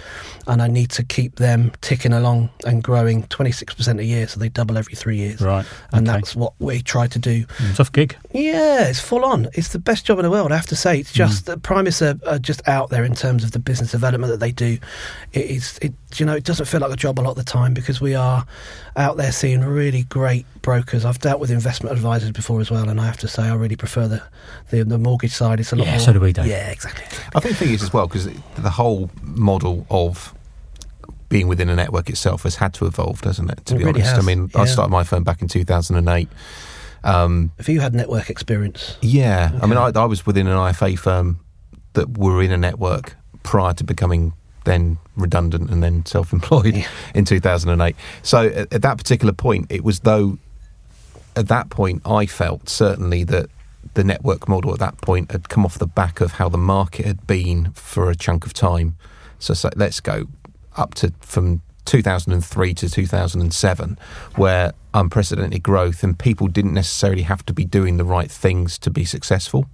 and 0.46 0.60
I 0.60 0.66
need 0.66 0.90
to 0.90 1.04
keep 1.04 1.36
them 1.36 1.72
ticking 1.80 2.12
along 2.12 2.50
and 2.66 2.82
growing 2.82 3.22
26% 3.24 3.98
a 3.98 4.04
year, 4.04 4.26
so 4.26 4.40
they 4.40 4.48
double 4.48 4.76
every 4.76 4.94
three 4.94 5.16
years. 5.16 5.40
Right. 5.40 5.64
And 5.92 6.08
okay. 6.08 6.18
that's 6.18 6.34
what 6.34 6.54
we 6.58 6.82
try 6.82 7.06
to 7.06 7.18
do. 7.18 7.44
Mm, 7.44 7.76
tough 7.76 7.92
gig. 7.92 8.16
Yeah, 8.32 8.88
it's 8.88 9.00
full 9.00 9.24
on. 9.24 9.48
It's 9.54 9.68
the 9.68 9.78
best 9.78 10.06
job 10.06 10.18
in 10.18 10.24
the 10.24 10.30
world, 10.30 10.50
I 10.52 10.56
have 10.56 10.66
to 10.66 10.76
say. 10.76 10.98
It's 10.98 11.12
just 11.12 11.44
mm. 11.44 11.46
the 11.46 11.56
Primis 11.56 12.02
are, 12.02 12.18
are 12.28 12.38
just 12.38 12.66
out 12.68 12.90
there 12.90 13.04
in 13.04 13.14
terms 13.14 13.44
of 13.44 13.52
the 13.52 13.60
business 13.60 13.92
development 13.92 14.30
that 14.32 14.40
they 14.40 14.52
do. 14.52 14.78
It 15.32 15.44
is, 15.44 15.78
it 15.80 15.92
you 16.16 16.26
know, 16.26 16.34
it 16.34 16.44
doesn't 16.44 16.66
feel 16.66 16.80
like 16.80 16.92
a 16.92 16.96
job 16.96 17.20
a 17.20 17.22
lot 17.22 17.30
of 17.30 17.36
the 17.36 17.44
time 17.44 17.72
because 17.72 18.00
we 18.00 18.14
are 18.14 18.44
out 18.96 19.16
there 19.16 19.30
seeing 19.30 19.60
really 19.60 20.02
great 20.04 20.44
brokers. 20.62 21.04
I've 21.04 21.20
dealt 21.20 21.40
with 21.40 21.50
investment 21.50 21.94
advisors 21.94 22.32
before 22.32 22.60
as 22.60 22.70
well, 22.70 22.88
and 22.88 23.00
I 23.00 23.06
have 23.06 23.18
to 23.18 23.28
say 23.28 23.44
I 23.44 23.54
really 23.54 23.76
prefer 23.76 24.08
the 24.08 24.22
the, 24.70 24.84
the 24.84 24.98
mortgage 24.98 25.32
side. 25.32 25.60
It's 25.60 25.72
a 25.72 25.76
lot 25.76 25.86
Yeah, 25.86 25.92
more. 25.92 26.00
so 26.00 26.12
do 26.12 26.20
we, 26.20 26.32
Dave. 26.32 26.46
Yeah, 26.46 26.70
exactly. 26.70 27.04
I 27.34 27.40
think 27.40 27.56
the 27.56 27.64
thing 27.64 27.74
is 27.74 27.82
as 27.82 27.92
well 27.92 28.06
because 28.06 28.26
the 28.56 28.70
whole 28.70 29.10
model 29.22 29.86
of 29.90 30.34
being 31.28 31.46
within 31.48 31.68
a 31.68 31.76
network 31.76 32.08
itself 32.10 32.42
has 32.42 32.56
had 32.56 32.74
to 32.74 32.86
evolve, 32.86 33.22
doesn't 33.22 33.50
it? 33.50 33.64
To 33.66 33.74
It 33.74 33.78
be 33.78 33.84
really 33.84 34.00
honest, 34.02 34.12
I 34.14 34.16
has, 34.16 34.26
mean, 34.26 34.50
I 34.54 34.64
started 34.64 34.90
my 34.90 35.04
firm 35.04 35.22
back 35.22 35.42
in 35.42 35.48
2008. 35.48 36.28
Um, 37.04 37.52
Have 37.58 37.68
you 37.68 37.80
had 37.80 37.94
network 37.94 38.28
experience? 38.30 38.96
yeah, 39.00 39.58
I 39.62 39.66
mean, 39.66 39.78
I, 39.78 39.90
I 39.94 40.04
was 40.04 40.26
within 40.26 40.46
an 40.48 40.56
IFA 40.56 40.98
firm 40.98 41.40
that 41.94 42.18
were 42.18 42.42
in 42.42 42.50
a 42.52 42.56
network 42.58 43.16
prior 43.42 43.72
to 43.74 43.84
becoming 43.84 44.32
then 44.64 44.98
redundant 45.16 45.70
and 45.70 45.82
then 45.82 46.04
self-employed 46.04 46.76
Yeah. 46.76 46.86
in 47.14 47.24
2008. 47.24 47.96
So 48.22 48.46
at, 48.48 48.72
at 48.72 48.82
that 48.82 48.98
particular 48.98 49.32
point, 49.32 49.66
it 49.70 49.82
was 49.84 50.00
though 50.00 50.38
at 51.36 51.48
that 51.48 51.70
point 51.70 52.02
I 52.04 52.26
felt 52.26 52.68
certainly 52.68 53.24
that 53.24 53.48
the 53.94 54.04
network 54.04 54.48
model 54.48 54.72
at 54.72 54.78
that 54.78 55.00
point 55.00 55.32
had 55.32 55.48
come 55.48 55.64
off 55.64 55.78
the 55.78 55.86
back 55.86 56.20
of 56.20 56.32
how 56.32 56.48
the 56.48 56.58
market 56.58 57.06
had 57.06 57.26
been 57.26 57.72
for 57.72 58.10
a 58.10 58.14
chunk 58.14 58.46
of 58.46 58.52
time. 58.52 58.96
So, 59.38 59.54
so 59.54 59.70
let's 59.76 60.00
go 60.00 60.26
up 60.76 60.94
to 60.94 61.12
from 61.20 61.62
2003 61.86 62.74
to 62.74 62.88
2007, 62.88 63.98
where 64.36 64.72
unprecedented 64.94 65.62
growth 65.62 66.02
and 66.02 66.18
people 66.18 66.46
didn't 66.46 66.74
necessarily 66.74 67.22
have 67.22 67.44
to 67.46 67.52
be 67.52 67.64
doing 67.64 67.96
the 67.96 68.04
right 68.04 68.30
things 68.30 68.78
to 68.78 68.90
be 68.90 69.04
successful 69.04 69.68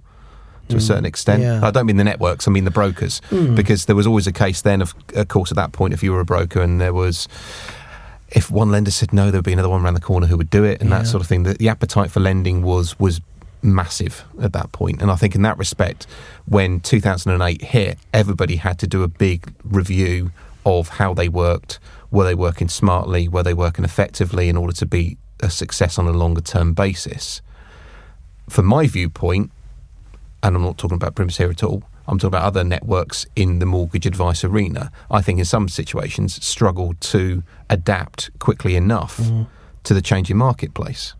to 0.69 0.75
a 0.75 0.79
mm. 0.79 0.81
certain 0.81 1.05
extent. 1.05 1.41
yeah. 1.41 1.65
I 1.65 1.71
don't 1.71 1.85
mean 1.85 1.97
the 1.97 2.03
networks, 2.03 2.47
I 2.47 2.51
mean 2.51 2.65
the 2.65 2.71
brokers, 2.71 3.21
mm. 3.29 3.55
because 3.55 3.85
there 3.85 3.95
was 3.95 4.05
always 4.07 4.27
a 4.27 4.33
case 4.33 4.61
then, 4.61 4.81
of, 4.81 4.93
of 5.15 5.27
course, 5.27 5.51
at 5.51 5.55
that 5.55 5.71
point, 5.71 5.93
if 5.93 6.03
you 6.03 6.11
were 6.11 6.19
a 6.19 6.25
broker 6.25 6.61
and 6.61 6.81
there 6.81 6.93
was. 6.93 7.27
If 8.29 8.51
one 8.51 8.71
lender 8.71 8.91
said 8.91 9.13
no, 9.13 9.31
there 9.31 9.37
would 9.37 9.45
be 9.45 9.53
another 9.53 9.69
one 9.69 9.81
around 9.81 9.93
the 9.93 10.01
corner 10.01 10.27
who 10.27 10.35
would 10.35 10.49
do 10.49 10.65
it, 10.65 10.81
and 10.81 10.89
Yeah. 10.89 10.97
that 10.97 11.07
sort 11.07 11.21
of 11.21 11.27
thing. 11.27 11.43
The, 11.43 11.53
the 11.53 11.69
appetite 11.69 12.11
for 12.11 12.19
lending 12.19 12.61
was 12.61 12.99
was 12.99 13.21
massive 13.61 14.23
at 14.41 14.53
that 14.53 14.71
point, 14.71 15.01
and 15.01 15.11
I 15.11 15.15
think 15.15 15.35
in 15.35 15.41
that 15.43 15.57
respect, 15.57 16.07
when 16.45 16.79
2008 16.79 17.61
hit, 17.61 17.97
everybody 18.13 18.57
had 18.57 18.79
to 18.79 18.87
do 18.87 19.03
a 19.03 19.07
big 19.07 19.53
review 19.63 20.31
of 20.65 20.89
how 20.89 21.13
they 21.13 21.29
worked. 21.29 21.79
Were 22.11 22.23
they 22.23 22.35
working 22.35 22.69
smartly? 22.69 23.27
Were 23.27 23.43
they 23.43 23.53
working 23.53 23.85
effectively 23.85 24.49
in 24.49 24.57
order 24.57 24.73
to 24.73 24.85
be 24.85 25.17
a 25.39 25.49
success 25.49 25.97
on 25.97 26.07
a 26.07 26.11
longer 26.11 26.41
term 26.41 26.73
basis? 26.73 27.41
From 28.49 28.65
my 28.65 28.87
viewpoint, 28.87 29.51
and 30.43 30.55
I'm 30.55 30.61
not 30.63 30.77
talking 30.77 30.95
about 30.95 31.15
Primis 31.15 31.37
here 31.37 31.49
at 31.49 31.63
all. 31.63 31.83
I'm 32.07 32.17
talking 32.17 32.29
about 32.29 32.45
other 32.45 32.63
networks 32.63 33.25
in 33.35 33.59
the 33.59 33.65
mortgage 33.65 34.05
advice 34.05 34.43
arena. 34.43 34.91
I 35.11 35.21
think 35.21 35.39
in 35.39 35.45
some 35.45 35.67
situations 35.67 36.43
struggled 36.45 37.01
to 37.01 37.43
adapt 37.69 38.29
quickly 38.39 38.77
enough 38.77 39.19
to 39.83 39.93
the 39.93 40.01
changing 40.01 40.37
marketplace. 40.37 41.15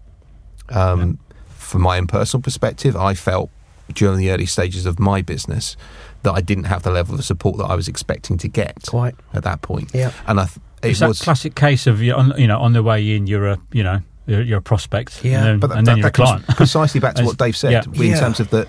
Um, 0.69 1.19
From 1.67 1.81
my 1.81 1.97
own 1.97 2.07
personal 2.07 2.41
perspective, 2.41 2.95
I 2.95 3.13
felt 3.13 3.49
during 3.93 4.17
the 4.17 4.31
early 4.31 4.45
stages 4.45 4.85
of 4.85 4.99
my 4.99 5.21
business 5.21 5.75
that 6.23 6.31
I 6.33 6.41
didn't 6.41 6.65
have 6.65 6.83
the 6.83 6.91
level 6.91 7.15
of 7.15 7.23
support 7.25 7.57
that 7.57 7.65
I 7.65 7.75
was 7.75 7.87
expecting 7.87 8.37
to 8.39 8.47
get 8.47 8.83
Quite. 8.87 9.15
at 9.33 9.43
that 9.43 9.61
point. 9.61 9.91
Yeah. 9.93 10.11
and 10.27 10.39
I 10.39 10.45
th- 10.45 10.57
it 10.83 10.89
It's 10.91 10.99
that 10.99 11.15
classic 11.23 11.55
case 11.55 11.87
of 11.87 12.01
you 12.01 12.13
on, 12.13 12.29
know 12.29 12.59
on 12.59 12.73
the 12.73 12.83
way 12.83 13.15
in 13.15 13.27
you're 13.27 13.47
a 13.47 13.57
you 13.71 13.83
know 13.83 13.99
you're, 14.25 14.41
you're 14.41 14.57
a 14.59 14.61
prospect 14.61 15.23
Yeah. 15.23 15.37
and 15.39 15.45
then, 15.45 15.59
But 15.59 15.67
that, 15.69 15.77
and 15.79 15.87
then 15.87 15.95
that- 15.95 15.99
you're 15.99 16.07
a 16.07 16.11
that 16.11 16.13
comes 16.15 16.43
client. 16.45 16.47
precisely 16.57 16.99
back 16.99 17.15
to 17.15 17.23
what 17.25 17.37
Dave 17.37 17.55
said, 17.57 17.71
Yeah. 17.71 17.83
in 17.93 18.11
Yeah. 18.11 18.19
terms 18.19 18.39
of 18.39 18.49
that 18.51 18.67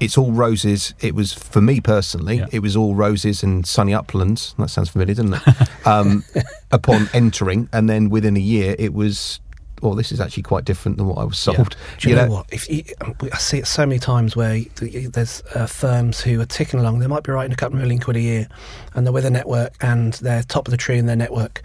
it's 0.00 0.16
all 0.16 0.30
roses. 0.32 0.94
It 1.00 1.14
was 1.14 1.32
for 1.32 1.60
me 1.60 1.80
personally, 1.80 2.36
Yeah. 2.38 2.46
it 2.52 2.60
was 2.60 2.76
all 2.76 2.94
roses 2.94 3.42
and 3.42 3.66
sunny 3.66 3.92
uplands. 3.94 4.54
That 4.58 4.70
sounds 4.70 4.90
familiar, 4.90 5.14
doesn't 5.14 5.34
it? 5.34 5.68
um, 5.86 6.24
upon 6.70 7.08
entering, 7.12 7.68
and 7.72 7.88
then 7.90 8.08
within 8.10 8.36
a 8.36 8.40
year, 8.40 8.76
it 8.78 8.94
was. 8.94 9.40
Well, 9.82 9.94
this 9.94 10.12
is 10.12 10.20
actually 10.20 10.42
quite 10.42 10.64
different 10.64 10.96
than 10.96 11.06
what 11.06 11.18
I 11.18 11.24
was 11.24 11.38
sold. 11.38 11.76
Do 11.98 12.08
you, 12.08 12.16
know, 12.16 12.28
what? 12.28 12.46
If 12.52 12.68
you, 12.68 12.82
I 13.32 13.36
see 13.38 13.58
it 13.58 13.66
so 13.66 13.86
many 13.86 13.98
times 13.98 14.34
where 14.36 14.60
there's 14.80 15.42
uh, 15.54 15.66
firms 15.66 16.20
who 16.20 16.40
are 16.40 16.46
ticking 16.46 16.80
along. 16.80 16.98
They 16.98 17.06
might 17.06 17.22
be 17.22 17.32
writing 17.32 17.52
a 17.52 17.56
couple 17.56 17.76
of 17.76 17.82
million 17.82 18.00
quid 18.00 18.16
a 18.16 18.20
year, 18.20 18.48
and 18.94 19.06
they're 19.06 19.12
with 19.12 19.24
a 19.24 19.30
network, 19.30 19.74
and 19.80 20.14
they're 20.14 20.42
top 20.42 20.66
of 20.66 20.70
the 20.72 20.76
tree 20.76 20.98
in 20.98 21.06
their 21.06 21.16
network, 21.16 21.62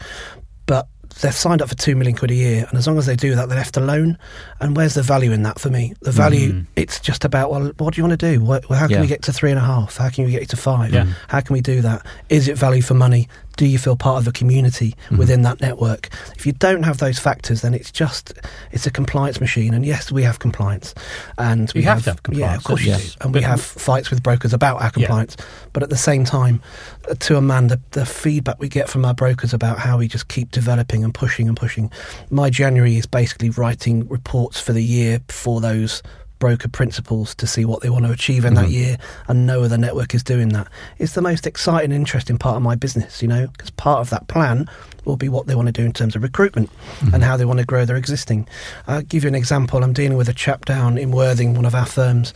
but 0.66 0.88
they've 1.22 1.34
signed 1.34 1.62
up 1.62 1.70
for 1.70 1.76
two 1.76 1.96
million 1.96 2.16
quid 2.18 2.32
a 2.32 2.36
year, 2.36 2.66
and 2.70 2.78
as 2.78 2.88
long 2.88 2.98
as 2.98 3.06
they 3.06 3.16
do 3.16 3.36
that, 3.36 3.48
they're 3.50 3.58
left 3.58 3.78
alone. 3.78 4.18
And 4.60 4.76
where's 4.76 4.96
the 4.96 5.04
value 5.04 5.32
in 5.32 5.44
that 5.44 5.60
for 5.60 5.70
me? 5.70 5.94
The 6.02 6.12
value, 6.12 6.54
Mm. 6.54 6.66
it's 6.76 7.00
just 7.00 7.24
about 7.26 7.52
well, 7.52 7.72
what 7.78 7.94
do 7.94 8.02
you 8.02 8.08
want 8.08 8.20
to 8.20 8.32
do? 8.34 8.44
What, 8.44 8.66
how 8.66 8.88
can 8.88 8.92
Yeah. 8.96 9.02
we 9.02 9.08
get 9.08 9.22
to 9.24 9.34
three 9.34 9.52
and 9.52 9.60
a 9.60 9.64
half? 9.64 9.98
How 9.98 10.10
can 10.10 10.26
we 10.26 10.32
get 10.32 10.50
to 10.50 10.58
five? 10.58 10.92
Yeah. 10.94 11.06
How 11.28 11.42
can 11.42 11.54
we 11.54 11.62
do 11.62 11.82
that? 11.82 12.06
Is 12.30 12.48
it 12.48 12.58
value 12.58 12.82
for 12.82 12.94
money? 12.96 13.28
Do 13.56 13.66
you 13.66 13.78
feel 13.78 13.96
part 13.96 14.22
of 14.22 14.28
a 14.28 14.32
community 14.32 14.96
Mm-hmm. 15.04 15.18
within 15.18 15.42
that 15.44 15.62
network? 15.62 16.10
If 16.36 16.46
you 16.46 16.54
don't 16.54 16.84
have 16.84 16.98
those 16.98 17.20
factors, 17.20 17.62
then 17.62 17.74
it's 17.74 17.92
just 17.92 18.34
it's 18.72 18.88
a 18.88 18.92
compliance 18.92 19.40
machine. 19.42 19.74
And 19.74 19.86
yes, 19.86 20.12
we 20.12 20.24
have 20.24 20.40
compliance, 20.40 20.94
and 21.38 21.72
we 21.74 21.82
You 21.82 21.88
have 21.88 22.04
to 22.04 22.12
have 22.12 22.20
Yeah, 22.32 22.56
of 22.56 22.64
course 22.64 22.84
you 22.84 22.96
do. 22.96 23.04
And 23.22 23.34
we 23.34 23.42
have 23.42 23.62
fights 23.62 24.10
with 24.10 24.24
brokers 24.24 24.54
about 24.54 24.82
our 24.82 24.92
compliance. 24.92 25.38
But 25.74 25.84
at 25.84 25.90
the 25.90 25.98
same 25.98 26.24
time, 26.26 26.62
uh, 27.10 27.16
to 27.16 27.38
a 27.38 27.42
man, 27.42 27.68
the, 27.68 27.80
the 27.92 28.06
feedback 28.06 28.60
we 28.60 28.70
get 28.70 28.90
from 28.90 29.06
our 29.06 29.14
brokers 29.14 29.54
about 29.54 29.80
how 29.80 29.98
we 29.98 30.08
just 30.08 30.28
keep 30.28 30.52
developing 30.52 31.04
and 31.04 31.14
pushing 31.14 31.48
and 31.48 31.58
pushing. 31.58 31.92
My 32.30 32.50
January 32.50 32.98
is 32.98 33.06
basically 33.06 33.50
writing 33.52 34.08
reports 34.08 34.60
for 34.60 34.74
the 34.74 34.84
year 34.84 35.20
for 35.28 35.62
those 35.62 36.02
broker 36.44 36.68
principals 36.68 37.34
to 37.36 37.48
see 37.48 37.64
what 37.64 37.80
they 37.80 37.90
want 37.90 38.04
to 38.04 38.12
achieve 38.12 38.44
in 38.44 38.54
that 38.56 38.68
year 38.68 38.98
and 39.30 39.48
no 39.48 39.64
other 39.64 39.78
network 39.78 40.14
is 40.14 40.22
doing 40.22 40.50
that. 40.50 40.68
It's 40.98 41.14
the 41.14 41.22
most 41.22 41.48
exciting 41.48 41.94
interesting 41.94 42.38
part 42.38 42.58
of 42.58 42.62
my 42.62 42.76
business, 42.76 43.22
you 43.22 43.30
know, 43.30 43.48
because 43.48 43.70
part 43.70 44.02
of 44.02 44.10
that 44.10 44.28
plan 44.28 44.70
will 45.06 45.16
be 45.16 45.30
what 45.30 45.48
they 45.48 45.56
want 45.56 45.68
to 45.68 45.72
do 45.72 45.86
in 45.86 45.94
terms 45.94 46.18
of 46.18 46.22
recruitment 46.22 46.70
and 47.14 47.24
how 47.24 47.38
they 47.38 47.46
want 47.46 47.60
to 47.60 47.66
grow 47.66 47.86
their 47.86 47.96
existing. 47.96 48.46
I'll 48.88 49.04
give 49.04 49.24
you 49.24 49.30
an 49.30 49.36
example. 49.36 49.82
I'm 49.86 49.94
dealing 49.94 50.18
with 50.18 50.28
a 50.28 50.34
chap 50.34 50.66
down 50.66 50.98
in 50.98 51.12
Worthing, 51.12 51.54
one 51.54 51.64
of 51.64 51.76
our 51.76 51.86
firms, 51.86 52.34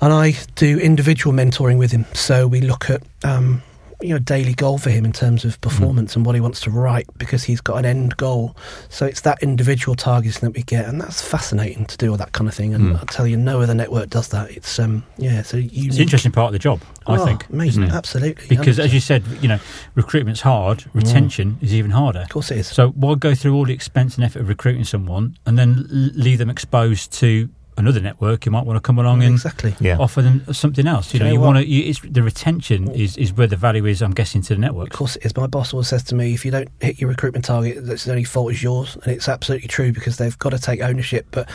and 0.00 0.10
I 0.10 0.32
do 0.54 0.78
individual 0.78 1.36
mentoring 1.36 1.76
with 1.76 1.90
him. 1.90 2.06
So 2.14 2.46
we 2.46 2.62
look 2.62 2.88
at 2.88 3.02
um, 3.22 3.62
you 4.04 4.10
know 4.10 4.18
daily 4.18 4.54
goal 4.54 4.76
for 4.76 4.90
him 4.90 5.04
in 5.04 5.12
terms 5.12 5.44
of 5.44 5.54
hmm. 5.54 5.60
performance 5.60 6.14
and 6.14 6.26
what 6.26 6.34
he 6.34 6.40
wants 6.40 6.60
to 6.60 6.70
write 6.70 7.06
because 7.16 7.44
he's 7.44 7.60
got 7.60 7.78
an 7.78 7.86
end 7.86 8.16
goal. 8.16 8.54
So 8.90 9.06
it's 9.06 9.22
that 9.22 9.42
individual 9.42 9.94
targeting 9.94 10.40
that 10.42 10.54
we 10.54 10.62
get, 10.62 10.86
and 10.86 11.00
that's 11.00 11.22
fascinating 11.22 11.86
to 11.86 11.96
do 11.96 12.10
all 12.10 12.16
that 12.18 12.32
kind 12.32 12.48
of 12.48 12.54
thing. 12.54 12.74
And 12.74 12.90
hmm. 12.90 12.96
I 12.96 13.04
tell 13.06 13.26
you, 13.26 13.36
no 13.36 13.60
other 13.60 13.74
network 13.74 14.10
does 14.10 14.28
that. 14.28 14.50
It's 14.50 14.78
um 14.78 15.04
yeah, 15.16 15.42
so 15.42 15.56
you. 15.56 15.88
It's 15.88 15.96
an 15.96 16.02
interesting 16.02 16.32
part 16.32 16.48
of 16.48 16.52
the 16.52 16.58
job, 16.58 16.82
I 17.06 17.16
Oh, 17.16 17.24
think, 17.24 17.48
amazing, 17.48 17.84
absolutely. 17.84 18.46
Because 18.48 18.78
as 18.78 18.92
you 18.92 19.00
said, 19.00 19.24
you 19.40 19.48
know, 19.48 19.58
recruitment's 19.94 20.42
hard. 20.42 20.80
Mm. 20.80 20.94
Retention 20.94 21.58
is 21.62 21.74
even 21.74 21.90
harder. 21.90 22.20
of 22.20 22.28
course 22.28 22.50
it 22.50 22.58
is. 22.58 22.66
So 22.68 22.90
why 22.90 23.14
go 23.14 23.34
through 23.34 23.54
all 23.54 23.64
the 23.64 23.72
expense 23.72 24.16
and 24.16 24.24
effort 24.24 24.40
of 24.40 24.48
recruiting 24.48 24.84
someone 24.84 25.36
and 25.46 25.58
then 25.58 25.86
leave 25.88 26.38
them 26.38 26.50
exposed 26.50 27.12
to 27.14 27.48
another 27.76 28.00
network 28.00 28.46
you 28.46 28.52
might 28.52 28.64
want 28.66 28.76
to 28.76 28.80
come 28.80 28.98
along 28.98 29.22
and 29.22 29.32
exactly. 29.34 29.74
Yeah. 29.80 29.96
offer 29.98 30.22
them 30.22 30.44
something 30.52 30.86
else? 30.86 31.12
You 31.12 31.18
Do 31.18 31.24
know, 31.24 31.30
you 31.30 31.34
you 31.36 31.40
want 31.40 31.58
to. 31.58 31.66
You, 31.66 31.84
it's 31.90 32.00
the 32.00 32.22
retention 32.22 32.90
is, 32.90 33.16
is 33.16 33.32
where 33.32 33.46
the 33.46 33.56
value 33.56 33.86
is. 33.86 34.02
I'm 34.02 34.12
guessing 34.14 34.42
to 34.42 34.54
the 34.54 34.60
network. 34.60 34.92
Of 34.92 34.98
course 34.98 35.16
it 35.16 35.24
is. 35.26 35.36
My 35.36 35.46
boss 35.46 35.72
always 35.72 35.88
says 35.88 36.02
to 36.04 36.14
me, 36.14 36.34
if 36.34 36.44
you 36.44 36.50
don't 36.50 36.68
hit 36.80 37.00
your 37.00 37.08
recruitment 37.10 37.44
target, 37.44 37.84
that's 37.86 38.04
the 38.04 38.10
only 38.12 38.24
fault 38.24 38.52
is 38.52 38.62
yours. 38.62 38.96
And 39.02 39.12
it's 39.12 39.28
absolutely 39.28 39.68
true 39.68 39.92
because 39.92 40.16
they've 40.18 40.38
got 40.38 40.50
to 40.50 40.58
take 40.58 40.80
ownership. 40.80 41.26
But 41.30 41.48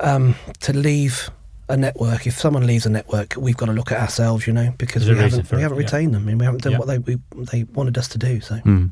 um, 0.00 0.34
to 0.60 0.72
leave 0.72 1.30
a 1.70 1.76
network, 1.76 2.26
if 2.26 2.34
someone 2.38 2.66
leaves 2.66 2.84
a 2.84 2.90
network, 2.90 3.34
we've 3.38 3.56
got 3.56 3.66
to 3.66 3.72
look 3.72 3.90
at 3.90 3.98
ourselves, 4.00 4.46
you 4.46 4.52
know, 4.52 4.74
because 4.76 5.06
There's 5.06 5.16
we 5.16 5.22
haven't, 5.22 5.50
we 5.50 5.58
it, 5.58 5.62
haven't 5.62 5.78
yeah. 5.78 5.84
retained 5.84 6.14
them. 6.14 6.22
I 6.22 6.26
mean, 6.26 6.38
we 6.38 6.44
haven't 6.44 6.62
done 6.62 6.72
Yeah. 6.72 6.78
what 6.78 6.88
they 6.88 6.98
we, 6.98 7.18
they 7.50 7.64
wanted 7.64 7.96
us 7.96 8.08
to 8.08 8.18
do. 8.18 8.40
So 8.40 8.56
Mm. 8.56 8.90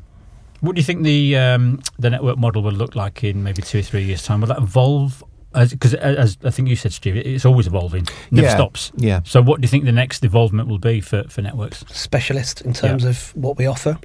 What 0.61 0.75
do 0.75 0.79
you 0.79 0.85
think 0.85 1.03
the 1.03 1.35
um, 1.37 1.81
the 1.99 2.09
network 2.09 2.37
model 2.37 2.63
will 2.63 2.71
look 2.71 2.95
like 2.95 3.21
in 3.23 3.43
maybe 3.43 3.61
two 3.61 3.79
or 3.79 3.81
three 3.81 4.03
years' 4.03 4.23
time? 4.23 4.39
Will 4.39 4.47
that 4.47 4.59
evolve? 4.59 5.21
Because 5.53 5.93
as, 5.93 6.17
as 6.17 6.37
I 6.43 6.49
think 6.49 6.67
you 6.67 6.75
said, 6.75 6.93
Steve, 6.93 7.15
it's 7.15 7.45
always 7.45 7.67
evolving, 7.67 8.07
never 8.31 8.47
Yeah. 8.47 8.53
stops. 8.55 8.91
Yeah. 8.95 9.21
So, 9.23 9.41
what 9.41 9.61
do 9.61 9.65
you 9.65 9.69
think 9.69 9.85
the 9.85 9.91
next 9.91 10.23
evolvement 10.25 10.67
will 10.67 10.79
be 10.79 10.99
for, 11.01 11.23
for 11.29 11.41
networks? 11.41 11.83
specialist 11.89 12.61
in 12.61 12.73
terms 12.73 13.03
of 13.05 13.31
what 13.35 13.57
we 13.57 13.65
offer, 13.65 13.97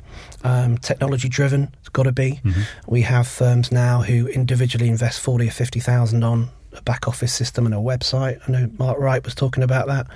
um, 0.44 0.78
technology 0.78 1.28
driven. 1.28 1.74
It's 1.80 1.88
got 1.88 2.04
to 2.04 2.12
be. 2.12 2.40
Mhm. 2.44 2.62
We 2.86 3.02
have 3.02 3.26
firms 3.26 3.72
now 3.72 4.02
who 4.02 4.26
individually 4.28 4.88
invest 4.88 5.20
forty 5.20 5.48
or 5.48 5.50
fifty 5.52 5.80
thousand 5.80 6.22
on 6.24 6.50
a 6.74 6.82
back 6.82 7.08
office 7.08 7.32
system 7.32 7.64
and 7.66 7.74
a 7.74 7.78
website. 7.78 8.38
I 8.46 8.52
know 8.52 8.70
Mark 8.78 8.98
Wright 8.98 9.24
was 9.24 9.34
talking 9.34 9.62
about 9.62 9.86
that. 9.88 10.06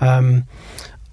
Um, 0.00 0.46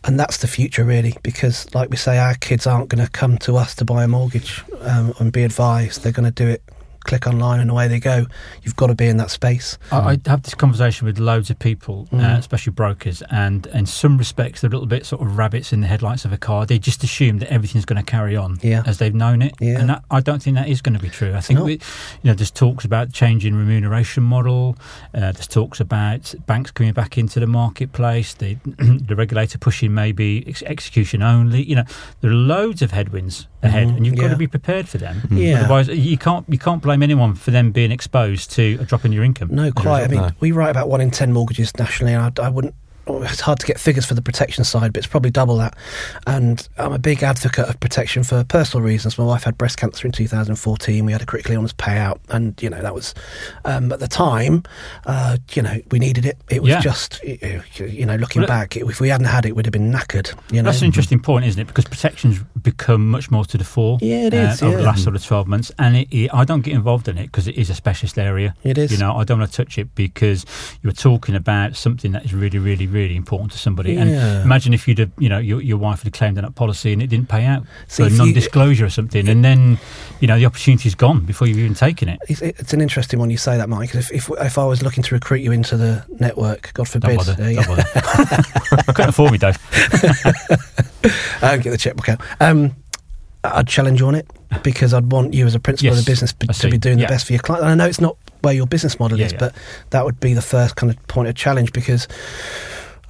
and 0.03 0.17
that's 0.19 0.38
the 0.38 0.47
future, 0.47 0.86
really, 0.86 1.17
because, 1.23 1.73
like 1.75 1.89
we 1.89 1.97
say, 1.97 2.17
our 2.17 2.36
kids 2.36 2.65
aren't 2.65 2.88
going 2.88 3.03
to 3.03 3.12
come 3.12 3.38
to 3.39 3.58
us 3.58 3.75
to 3.75 3.86
buy 3.86 4.03
a 4.06 4.08
mortgage 4.08 4.63
um, 4.82 5.13
and 5.19 5.32
be 5.34 5.43
advised. 5.43 6.03
They're 6.03 6.13
going 6.13 6.32
to 6.32 6.43
do 6.43 6.47
it, 6.49 6.63
click 7.08 7.26
online, 7.26 7.60
and 7.60 7.72
away 7.72 7.88
they 7.88 8.00
go. 8.00 8.26
You've 8.63 8.76
got 8.76 8.88
to 8.88 8.96
be 8.96 9.08
in 9.08 9.17
that 9.17 9.32
space. 9.32 9.78
I, 9.91 9.98
I 9.98 10.17
have 10.30 10.43
this 10.43 10.54
conversation 10.54 11.06
with 11.08 11.17
loads 11.20 11.50
of 11.50 11.58
people, 11.58 12.08
uh, 12.12 12.17
Mm. 12.17 12.38
especially 12.38 12.74
brokers, 12.74 13.24
and 13.32 13.65
in 13.67 13.86
some 13.86 14.17
respects, 14.17 14.62
they're 14.62 14.70
a 14.70 14.72
little 14.74 14.86
bit 14.88 15.06
sort 15.06 15.22
of 15.22 15.38
rabbits 15.38 15.74
in 15.74 15.82
the 15.82 15.88
headlights 15.88 16.26
of 16.26 16.32
a 16.34 16.38
car. 16.38 16.65
They 16.65 16.78
just 16.78 17.04
assume 17.04 17.39
that 17.39 17.52
everything's 17.52 17.86
going 17.86 18.04
to 18.04 18.12
carry 18.12 18.36
on 18.36 18.58
Yeah. 18.62 18.84
as 18.86 18.98
they've 19.00 19.15
known 19.15 19.41
it, 19.41 19.56
Yeah. 19.60 19.80
and 19.80 19.89
that, 19.89 20.04
I 20.12 20.20
don't 20.20 20.41
think 20.43 20.56
that 20.58 20.67
is 20.67 20.82
going 20.82 20.96
to 20.96 21.02
be 21.02 21.10
true. 21.10 21.34
I 21.34 21.41
think 21.41 21.62
we, 21.62 21.74
you 21.74 21.80
know, 22.26 22.34
there's 22.34 22.52
talks 22.52 22.86
about 22.86 23.12
changing 23.13 23.56
remuneration 23.56 24.24
model. 24.24 24.78
Uh, 25.13 25.32
there's 25.32 25.48
talks 25.48 25.80
about 25.80 26.34
banks 26.46 26.72
coming 26.72 26.93
back 26.93 27.17
into 27.17 27.39
the 27.39 27.48
marketplace. 27.48 28.34
The 28.34 28.56
the 29.08 29.15
regulator 29.15 29.58
pushing 29.58 29.93
maybe 29.93 30.43
ex- 30.48 30.63
execution 30.63 31.22
only. 31.24 31.63
You 31.63 31.78
know, 31.78 31.84
there 32.22 32.32
are 32.32 32.34
loads 32.36 32.82
of 32.82 32.91
headwinds 32.91 33.48
ahead, 33.63 33.88
Mhm, 33.88 33.98
and 33.98 34.06
you've 34.06 34.17
got 34.17 34.28
to 34.30 34.36
be 34.36 34.48
prepared 34.48 34.88
for 34.88 34.98
them. 34.98 35.22
Yeah. 35.32 35.62
Otherwise, 35.62 35.88
you 35.88 36.17
can't 36.17 36.46
you 36.50 36.58
can't 36.60 36.82
blame 36.82 36.96
anyone 37.03 37.36
for 37.36 37.51
them 37.51 37.71
being 37.71 37.91
exposed 37.91 38.51
to 38.51 38.77
a 38.81 38.86
drop 38.86 39.05
in 39.05 39.12
your 39.12 39.23
income. 39.23 39.49
No, 39.51 39.71
quite. 39.71 40.03
I 40.03 40.07
mean, 40.07 40.19
No. 40.21 40.31
we 40.39 40.51
write 40.51 40.69
about 40.71 40.89
one 40.89 41.01
in 41.01 41.12
ten 41.12 41.33
mortgages 41.33 41.75
nationally, 41.77 42.13
and 42.13 42.39
I, 42.39 42.45
I 42.45 42.49
wouldn't 42.49 42.75
it's 43.10 43.39
hard 43.39 43.57
to 43.57 43.65
get 43.65 43.79
figures 43.79 44.05
for 44.05 44.15
the 44.15 44.21
protection 44.21 44.65
side, 44.65 44.91
but 44.91 44.97
it's 44.97 45.07
probably 45.07 45.31
double 45.31 45.55
that. 45.60 45.77
And 46.25 46.67
I'm 46.77 46.91
a 46.91 46.99
big 46.99 47.23
advocate 47.23 47.69
of 47.69 47.79
protection 47.79 48.21
for 48.25 48.43
personal 48.43 48.86
reasons. 48.86 49.17
My 49.17 49.23
wife 49.23 49.43
had 49.43 49.57
breast 49.57 49.77
cancer 49.77 50.05
in 50.05 50.12
2014. 50.12 51.05
We 51.05 51.13
had 51.13 51.21
a 51.21 51.25
critical 51.25 51.53
illness 51.53 51.71
payout, 51.71 52.19
and 52.27 52.62
you 52.62 52.69
know 52.69 52.81
that 52.81 52.93
was 52.93 53.13
um, 53.63 53.93
at 53.93 54.01
the 54.01 54.10
time, 54.10 54.63
uh, 55.05 55.38
you 55.53 55.62
know, 55.62 55.79
we 55.89 55.99
needed 55.99 56.25
it. 56.25 56.38
It 56.49 56.62
was 56.62 56.71
Yeah. 56.71 56.81
just, 56.81 57.23
you 57.23 58.05
know, 58.05 58.17
looking 58.17 58.41
Well, 58.41 58.47
back, 58.49 58.75
if 58.75 58.99
we 58.99 59.07
hadn't 59.07 59.27
had 59.27 59.45
it, 59.45 59.55
we'd 59.55 59.65
have 59.65 59.71
been 59.71 59.89
knackered. 59.89 60.33
You 60.51 60.62
know, 60.62 60.69
That's 60.69 60.81
an 60.81 60.88
interesting 60.88 61.21
point, 61.21 61.45
isn't 61.45 61.62
it? 61.62 61.67
Because 61.67 61.86
protection's 61.86 62.39
become 62.71 63.10
much 63.10 63.32
more 63.32 63.45
to 63.45 63.58
the 63.58 63.63
fore. 63.63 63.97
Yeah, 64.01 64.27
it 64.27 64.34
uh, 64.34 64.38
is, 64.38 64.62
over 64.62 64.77
the 64.77 64.84
last 64.84 65.03
sort 65.03 65.15
of 65.15 65.23
twelve 65.23 65.47
months, 65.47 65.71
and 65.80 65.95
it, 65.95 66.08
it, 66.12 66.34
I 66.34 66.43
don't 66.43 66.62
get 66.62 66.73
involved 66.73 67.08
in 67.08 67.17
it 67.17 67.27
because 67.27 67.47
it 67.47 67.56
is 67.58 67.69
a 67.69 67.73
specialist 67.75 68.17
area. 68.19 68.56
It 68.63 68.77
is. 68.77 68.91
You 68.91 68.97
know, 68.97 69.15
I 69.15 69.23
don't 69.23 69.39
want 69.39 69.51
to 69.51 69.58
touch 69.63 69.77
it 69.77 69.93
because 69.95 70.45
you're 70.84 70.91
talking 70.93 71.36
about 71.36 71.75
something 71.75 72.12
that 72.12 72.25
is 72.25 72.34
really, 72.34 72.60
really, 72.60 72.88
really 72.88 73.15
important 73.15 73.51
to 73.53 73.58
somebody. 73.58 73.95
And 73.95 74.10
imagine 74.43 74.73
if 74.73 74.88
you'd 74.88 74.99
have, 74.99 75.12
you 75.17 75.30
know, 75.30 75.38
your, 75.39 75.62
your 75.62 75.77
wife 75.77 76.03
had 76.03 76.13
claimed 76.13 76.38
on 76.38 76.43
that 76.43 76.56
policy 76.56 76.91
and 76.93 77.01
it 77.01 77.08
didn't 77.08 77.30
pay 77.30 77.45
out 77.45 77.63
See, 77.88 78.03
for 78.03 78.13
non-disclosure 78.15 78.86
or 78.86 78.89
something, 78.89 79.27
and 79.30 79.43
then, 79.45 79.80
you 80.19 80.27
know, 80.27 80.38
the 80.38 80.45
opportunity's 80.45 80.95
gone 80.95 81.21
before 81.25 81.47
you've 81.47 81.60
even 81.60 81.73
taken 81.75 82.10
it. 82.10 82.19
It's, 82.27 82.41
it's 82.41 82.73
an 82.73 82.82
interesting 82.82 83.19
one 83.19 83.30
you 83.30 83.38
say 83.38 83.58
that, 83.58 83.69
Mike. 83.69 83.91
'cause 83.91 84.12
If, 84.12 84.30
if 84.30 84.38
if 84.41 84.58
I 84.58 84.65
was 84.65 84.82
looking 84.84 85.03
to 85.03 85.15
recruit 85.15 85.41
you 85.41 85.51
into 85.51 85.77
the 85.77 86.03
network, 86.19 86.71
God 86.73 86.88
forbid, 86.89 87.17
Don't 87.17 87.17
bother. 87.17 87.43
uh, 87.43 87.47
yeah. 87.47 87.62
Don't 87.63 87.77
bother. 87.77 88.84
Couldn't 88.93 89.10
afford 89.10 89.32
me, 89.32 89.38
Dave. 89.38 89.58
uh, 91.41 91.58
get 91.58 91.72
the 91.72 91.78
checkbook 91.78 92.10
out. 92.10 92.22
Um, 92.39 92.76
I'd 93.43 93.67
challenge 93.67 94.00
you 94.00 94.08
on 94.08 94.15
it 94.15 94.28
because 94.63 94.93
I'd 94.93 95.12
want 95.12 95.34
you 95.34 95.46
as 95.46 95.56
a 95.56 95.60
principal 95.60 95.91
of 95.98 96.04
the 96.04 96.10
business 96.10 96.34
b- 96.34 96.48
to 96.48 96.70
be 96.70 96.78
doing 96.78 97.00
Yeah. 97.00 97.06
the 97.08 97.13
best 97.13 97.26
for 97.28 97.34
your 97.34 97.41
client. 97.41 97.63
And 97.63 97.72
I 97.72 97.76
know 97.76 97.88
it's 97.89 98.02
not 98.02 98.17
where 98.41 98.54
your 98.54 98.67
business 98.67 99.00
model 99.00 99.17
Yeah, 99.20 99.28
is, 99.28 99.32
yeah. 99.34 99.38
but 99.39 99.56
that 99.91 100.04
would 100.06 100.20
be 100.20 100.34
the 100.34 100.41
first 100.41 100.76
kind 100.76 100.91
of 100.91 101.08
point 101.08 101.28
of 101.30 101.36
challenge 101.36 101.72
because 101.72 102.08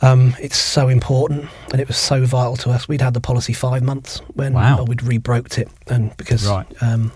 um, 0.01 0.35
it's 0.39 0.57
so 0.57 0.89
important 0.89 1.47
and 1.71 1.81
it 1.81 1.87
was 1.87 1.97
so 1.97 2.23
vital 2.25 2.55
to 2.57 2.69
us. 2.69 2.87
We'd 2.87 3.01
had 3.01 3.13
the 3.15 3.19
policy 3.21 3.53
five 3.53 3.81
months 3.81 4.19
when 4.35 4.53
Wow. 4.53 4.79
uh, 4.79 4.83
we'd 4.83 4.99
rebroked 5.03 5.57
it, 5.57 5.69
and 5.87 6.15
because 6.17 6.45
Right. 6.47 6.67
um, 6.81 7.11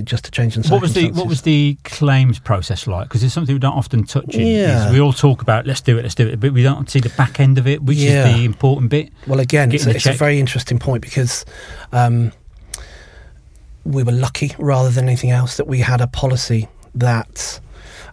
just 0.00 0.24
to 0.24 0.30
change 0.30 0.54
the 0.54 0.66
What 0.68 0.80
was 0.80 0.94
the 0.94 1.10
what 1.12 1.26
was 1.26 1.42
the 1.42 1.76
claims 1.84 2.38
process 2.38 2.86
like? 2.86 3.08
Because 3.08 3.22
it's 3.22 3.34
something 3.34 3.54
we 3.54 3.58
don't 3.58 3.76
often 3.76 4.04
touch. 4.04 4.34
In, 4.34 4.46
Yeah. 4.46 4.90
we 4.90 5.00
all 5.00 5.12
talk 5.12 5.42
about 5.42 5.66
let's 5.66 5.82
do 5.82 5.98
it, 5.98 6.02
let's 6.02 6.14
do 6.14 6.26
it, 6.26 6.40
but 6.40 6.52
we 6.52 6.62
don't 6.62 6.88
see 6.88 7.00
the 7.00 7.10
back 7.10 7.38
end 7.40 7.58
of 7.58 7.66
it, 7.66 7.82
which 7.82 7.98
Yeah. 7.98 8.26
is 8.28 8.36
the 8.36 8.44
important 8.44 8.90
bit. 8.90 9.10
Well, 9.26 9.40
again, 9.40 9.70
it's, 9.72 9.86
a, 9.86 9.90
it's 9.90 10.06
a 10.06 10.12
very 10.12 10.40
interesting 10.40 10.78
point 10.78 11.02
because 11.02 11.44
um, 11.92 12.32
we 13.84 14.02
were 14.02 14.12
lucky, 14.12 14.54
rather 14.58 14.90
than 14.90 15.06
anything 15.06 15.30
else, 15.30 15.56
that 15.58 15.66
we 15.66 15.80
had 15.80 16.00
a 16.00 16.06
policy 16.06 16.68
that 16.94 17.60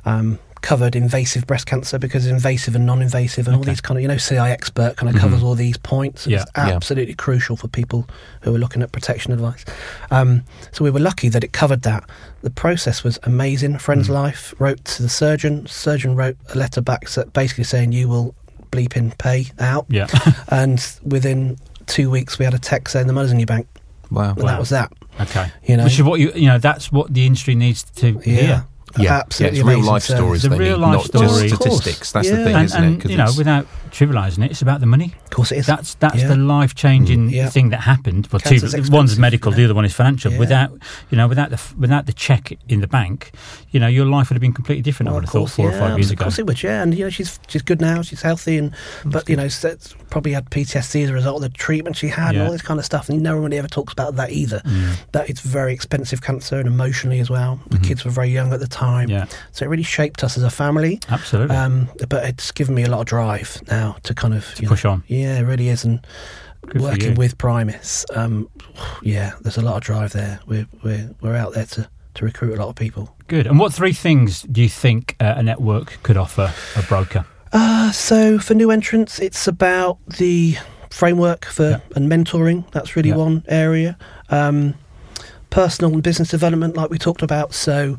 um, 0.05 0.39
covered 0.61 0.95
invasive 0.95 1.47
breast 1.47 1.65
cancer 1.65 1.97
because 1.97 2.25
invasive 2.27 2.75
and 2.75 2.85
non-invasive 2.85 3.47
and 3.47 3.55
all 3.55 3.63
these 3.63 3.81
kind 3.81 3.97
of, 3.97 4.01
you 4.01 4.07
know, 4.07 4.17
CI 4.17 4.51
expert 4.51 4.97
kind 4.97 5.09
of 5.09 5.15
Mhm. 5.15 5.19
covers 5.21 5.41
all 5.43 5.55
these 5.55 5.77
points. 5.77 6.27
Yeah. 6.27 6.41
It's 6.41 6.51
Yeah. 6.57 6.75
absolutely 6.75 7.13
crucial 7.15 7.55
for 7.55 7.67
people 7.67 8.07
who 8.41 8.53
are 8.53 8.57
looking 8.57 8.81
at 8.81 8.91
protection 8.91 9.31
advice. 9.33 9.63
Um, 10.11 10.43
so 10.71 10.83
we 10.83 10.89
were 10.91 10.99
lucky 10.99 11.29
that 11.29 11.43
it 11.43 11.53
covered 11.53 11.83
that. 11.83 12.03
The 12.41 12.49
process 12.49 13.03
was 13.03 13.19
amazing. 13.23 13.77
Friend's 13.79 14.07
Mm. 14.09 14.13
life 14.13 14.53
wrote 14.59 14.83
to 14.85 15.03
the 15.03 15.09
surgeon. 15.09 15.65
Surgeon 15.67 16.15
wrote 16.15 16.37
a 16.53 16.57
letter 16.57 16.81
back 16.81 17.07
basically 17.33 17.63
saying 17.63 17.91
you 17.91 18.07
will 18.09 18.35
bleep 18.71 18.95
in 18.95 19.11
pay 19.17 19.47
out 19.59 19.85
Yeah, 19.89 20.07
and 20.49 20.85
within 21.03 21.57
two 21.87 22.09
weeks 22.11 22.37
we 22.37 22.45
had 22.45 22.53
a 22.53 22.59
text 22.59 22.93
saying 22.93 23.07
the 23.07 23.13
money's 23.13 23.31
in 23.31 23.39
your 23.39 23.47
bank, 23.47 23.65
Wow. 24.11 24.29
and 24.31 24.37
Wow. 24.43 24.45
that 24.51 24.59
was 24.59 24.69
that. 24.69 24.91
okay. 25.19 25.51
You 25.65 25.75
know, 25.77 25.85
Which 25.85 25.93
is 25.95 26.03
what 26.03 26.19
you 26.19 26.31
you 26.35 26.47
know. 26.47 26.59
That's 26.59 26.91
what 26.91 27.13
the 27.13 27.25
industry 27.25 27.55
needs 27.55 27.83
to 27.95 28.21
yeah, 28.25 28.35
hear. 28.41 28.65
Yeah, 28.97 29.17
absolutely 29.19 29.60
yeah, 29.60 29.63
it's 29.63 29.69
real 29.69 29.84
life 29.86 30.04
stories. 30.04 30.41
The 30.43 30.49
real 30.52 30.78
need, 30.78 30.82
life 30.82 30.93
not 30.93 31.06
stories. 31.06 31.52
just 31.52 31.56
statistics. 31.56 32.12
That's 32.12 32.28
Yeah. 32.28 32.36
the 32.38 32.43
thing, 32.43 32.56
And, 32.56 32.65
isn't 32.65 33.06
it? 33.06 33.12
you 33.12 33.17
know, 33.17 33.32
without 33.38 33.67
trivialising 33.91 34.45
it, 34.45 34.52
it's 34.52 34.62
about 34.62 34.80
the 34.80 34.86
money. 34.86 35.13
Of 35.25 35.30
course, 35.32 35.52
it 35.52 35.58
is. 35.60 35.65
That's 35.65 35.95
that's 35.95 36.17
Yeah. 36.21 36.28
the 36.30 36.36
life 36.36 36.75
changing 36.75 37.30
Mm, 37.30 37.32
yeah. 37.32 37.49
thing 37.49 37.69
that 37.69 37.82
happened. 37.82 38.28
Well, 38.32 38.39
two, 38.39 38.60
one's 38.89 39.17
medical, 39.17 39.52
the 39.52 39.65
other 39.65 39.73
one 39.75 39.86
is 39.86 39.93
financial. 39.93 40.36
Without 40.38 40.71
you 41.10 41.17
know, 41.17 41.28
without 41.28 41.49
the 41.49 41.60
without 41.78 42.06
the 42.06 42.13
check 42.13 42.54
in 42.67 42.82
the 42.82 42.88
bank, 42.88 43.32
you 43.71 43.80
know, 43.80 43.88
your 43.88 44.06
life 44.06 44.30
would 44.30 44.36
have 44.36 44.41
been 44.41 44.54
completely 44.54 44.82
different. 44.82 45.10
I 45.10 45.13
would 45.13 45.23
have 45.23 45.32
thought 45.32 45.39
course, 45.39 45.56
four 45.56 45.69
yeah, 45.71 45.75
or 45.75 45.80
five 45.80 45.97
years 45.99 46.12
Of 46.12 46.17
course 46.17 46.39
it 46.39 46.45
would, 46.47 46.62
yeah. 46.63 46.82
And 46.82 46.95
you 46.97 47.04
know, 47.06 47.10
she's 47.10 47.39
she's 47.47 47.62
good 47.62 47.82
now. 47.82 48.02
She's 48.02 48.21
healthy, 48.21 48.58
and 48.58 48.71
but 49.06 49.28
you 49.30 49.36
know, 49.36 49.47
probably 50.10 50.34
had 50.34 50.49
PTSD 50.49 51.04
as 51.04 51.10
a 51.10 51.13
result 51.13 51.38
of 51.38 51.41
the 51.43 51.49
treatment 51.58 51.95
she 51.95 52.08
had 52.08 52.36
and 52.36 52.45
all 52.45 52.52
this 52.52 52.62
kind 52.63 52.80
of 52.80 52.86
stuff. 52.86 53.10
And 53.10 53.21
no 53.21 53.36
one 53.36 53.43
really 53.45 53.58
ever 53.60 53.67
talks 53.67 53.93
about 53.93 54.15
that 54.15 54.32
either. 54.32 54.62
Mm. 54.65 54.95
That 55.12 55.30
it's 55.30 55.41
very 55.41 55.73
expensive 55.73 56.21
cancer 56.21 56.58
and 56.58 56.67
emotionally 56.67 57.19
as 57.19 57.30
well. 57.30 57.60
The 57.69 57.78
kids 57.78 58.04
were 58.06 58.12
very 58.12 58.30
young 58.30 58.52
at 58.54 58.60
the 58.60 58.67
time, 58.67 58.78
Yeah, 58.81 59.25
so 59.51 59.65
it 59.65 59.69
really 59.69 59.83
shaped 59.83 60.23
us 60.23 60.37
as 60.37 60.43
a 60.43 60.49
family. 60.49 60.99
absolutely. 61.09 61.55
Um, 61.55 61.89
but 62.07 62.25
it's 62.25 62.51
given 62.51 62.75
me 62.75 62.83
a 62.83 62.89
lot 62.89 62.99
of 63.01 63.05
drive 63.05 63.61
now 63.69 63.97
to 64.03 64.13
kind 64.13 64.33
of 64.33 64.53
to 64.55 64.67
push 64.67 64.83
know, 64.83 64.91
on. 64.91 65.03
Yeah, 65.07 65.39
it 65.39 65.43
really 65.43 65.69
is, 65.69 65.83
and 65.85 66.05
Good 66.67 66.81
working 66.81 67.15
with 67.15 67.37
Primis, 67.37 68.05
um, 68.15 68.49
yeah, 69.01 69.33
there's 69.41 69.57
a 69.57 69.61
lot 69.61 69.75
of 69.77 69.81
drive 69.81 70.11
there. 70.13 70.39
We're 70.45 70.67
we're 70.83 71.09
we're 71.21 71.35
out 71.35 71.53
there 71.53 71.65
to 71.65 71.89
to 72.15 72.25
recruit 72.25 72.53
a 72.53 72.57
lot 72.61 72.69
of 72.69 72.75
people. 72.75 73.15
Good. 73.27 73.47
And 73.47 73.59
what 73.59 73.73
three 73.73 73.93
things 73.93 74.41
do 74.43 74.61
you 74.61 74.69
think 74.69 75.15
uh, 75.19 75.35
a 75.37 75.43
network 75.43 75.97
could 76.03 76.17
offer 76.17 76.53
a 76.75 76.81
broker? 76.83 77.25
Uh, 77.53 77.91
so 77.91 78.39
for 78.39 78.53
new 78.55 78.71
entrants, 78.71 79.19
it's 79.19 79.47
about 79.47 79.97
the 80.17 80.57
framework 80.89 81.45
for 81.45 81.69
Yeah. 81.69 81.79
and 81.95 82.11
mentoring. 82.11 82.69
That's 82.71 82.95
really 82.95 83.09
Yeah. 83.09 83.15
one 83.17 83.43
area. 83.47 83.97
Um, 84.29 84.73
personal 85.49 85.93
and 85.93 86.03
business 86.03 86.29
development, 86.29 86.75
like 86.75 86.89
we 86.91 86.97
talked 86.97 87.21
about. 87.23 87.53
So 87.53 87.97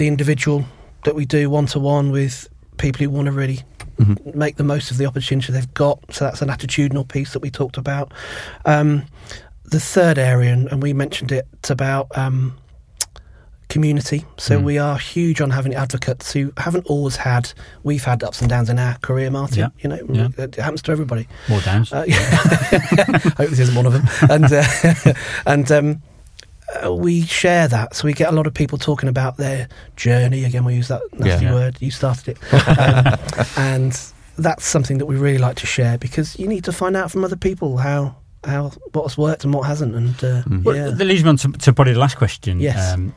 the 0.00 0.06
individual 0.08 0.64
that 1.04 1.14
we 1.14 1.26
do 1.26 1.50
one 1.50 1.66
to 1.66 1.78
one 1.78 2.10
with 2.10 2.48
people 2.78 3.04
who 3.04 3.10
want 3.10 3.26
to 3.26 3.32
really 3.32 3.60
Mhm. 3.98 4.34
make 4.34 4.56
the 4.56 4.64
most 4.64 4.90
of 4.90 4.96
the 4.96 5.04
opportunity 5.04 5.52
they've 5.52 5.74
got. 5.74 5.98
So 6.10 6.24
that's 6.24 6.40
an 6.40 6.48
attitudinal 6.48 7.06
piece 7.06 7.34
that 7.34 7.40
we 7.42 7.50
talked 7.50 7.76
about. 7.76 8.12
Um, 8.64 9.02
the 9.66 9.78
third 9.78 10.18
area, 10.18 10.52
and, 10.54 10.68
and 10.72 10.82
we 10.82 10.94
mentioned 10.94 11.30
it, 11.32 11.46
it's 11.58 11.68
about 11.70 12.06
um, 12.16 12.54
community. 13.68 14.24
So 14.38 14.58
Mm. 14.58 14.64
we 14.64 14.78
are 14.78 14.96
huge 14.98 15.40
on 15.42 15.50
having 15.50 15.74
advocates 15.74 16.32
who 16.32 16.50
haven't 16.56 16.86
always 16.86 17.16
had. 17.16 17.52
We've 17.84 18.02
had 18.02 18.24
ups 18.24 18.40
and 18.40 18.48
downs 18.50 18.68
in 18.70 18.78
our 18.78 18.94
career, 19.02 19.30
Martin. 19.30 19.58
Yeah. 19.58 19.68
You 19.82 19.88
know, 19.90 20.00
Yeah. 20.10 20.44
it 20.44 20.56
happens 20.56 20.82
to 20.82 20.92
everybody. 20.92 21.28
More 21.48 21.60
downs. 21.60 21.92
Uh, 21.92 22.04
yeah. 22.08 22.16
I 23.28 23.34
hope 23.36 23.50
this 23.50 23.60
isn't 23.60 23.76
one 23.76 23.86
of 23.86 23.92
them. 23.92 24.08
And 24.30 24.50
uh, 24.52 25.12
and 25.46 25.70
um, 25.70 26.02
uh, 26.84 26.92
we 26.94 27.22
share 27.22 27.68
that, 27.68 27.94
so 27.94 28.06
we 28.06 28.12
get 28.12 28.28
a 28.28 28.32
lot 28.36 28.46
of 28.46 28.54
people 28.54 28.78
talking 28.78 29.08
about 29.08 29.36
their 29.36 29.68
journey. 29.96 30.44
Again, 30.44 30.64
we 30.64 30.74
use 30.74 30.88
that 30.88 31.02
nasty 31.12 31.46
Yeah. 31.46 31.54
word. 31.54 31.76
You 31.80 31.90
started 31.90 32.28
it, 32.36 32.38
um, 32.78 33.18
and 33.56 33.98
that's 34.38 34.64
something 34.64 34.98
that 34.98 35.06
we 35.06 35.16
really 35.16 35.38
like 35.38 35.56
to 35.56 35.66
share 35.66 35.98
because 35.98 36.38
you 36.38 36.46
need 36.48 36.64
to 36.64 36.72
find 36.72 36.96
out 36.96 37.10
from 37.10 37.24
other 37.24 37.36
people 37.36 37.76
how 37.78 38.16
how 38.44 38.70
what 38.92 39.02
has 39.02 39.18
worked 39.18 39.44
and 39.44 39.52
what 39.52 39.66
hasn't. 39.66 39.94
And 39.94 40.24
uh. 40.24 40.42
Well, 40.64 40.76
yeah, 40.76 40.90
that 40.90 41.04
leads 41.04 41.22
me 41.24 41.30
on 41.30 41.36
to, 41.38 41.52
to 41.52 41.72
probably 41.72 41.92
the 41.94 41.98
last 42.00 42.16
question. 42.16 42.60
Yes. 42.60 42.94
Um, 42.94 43.14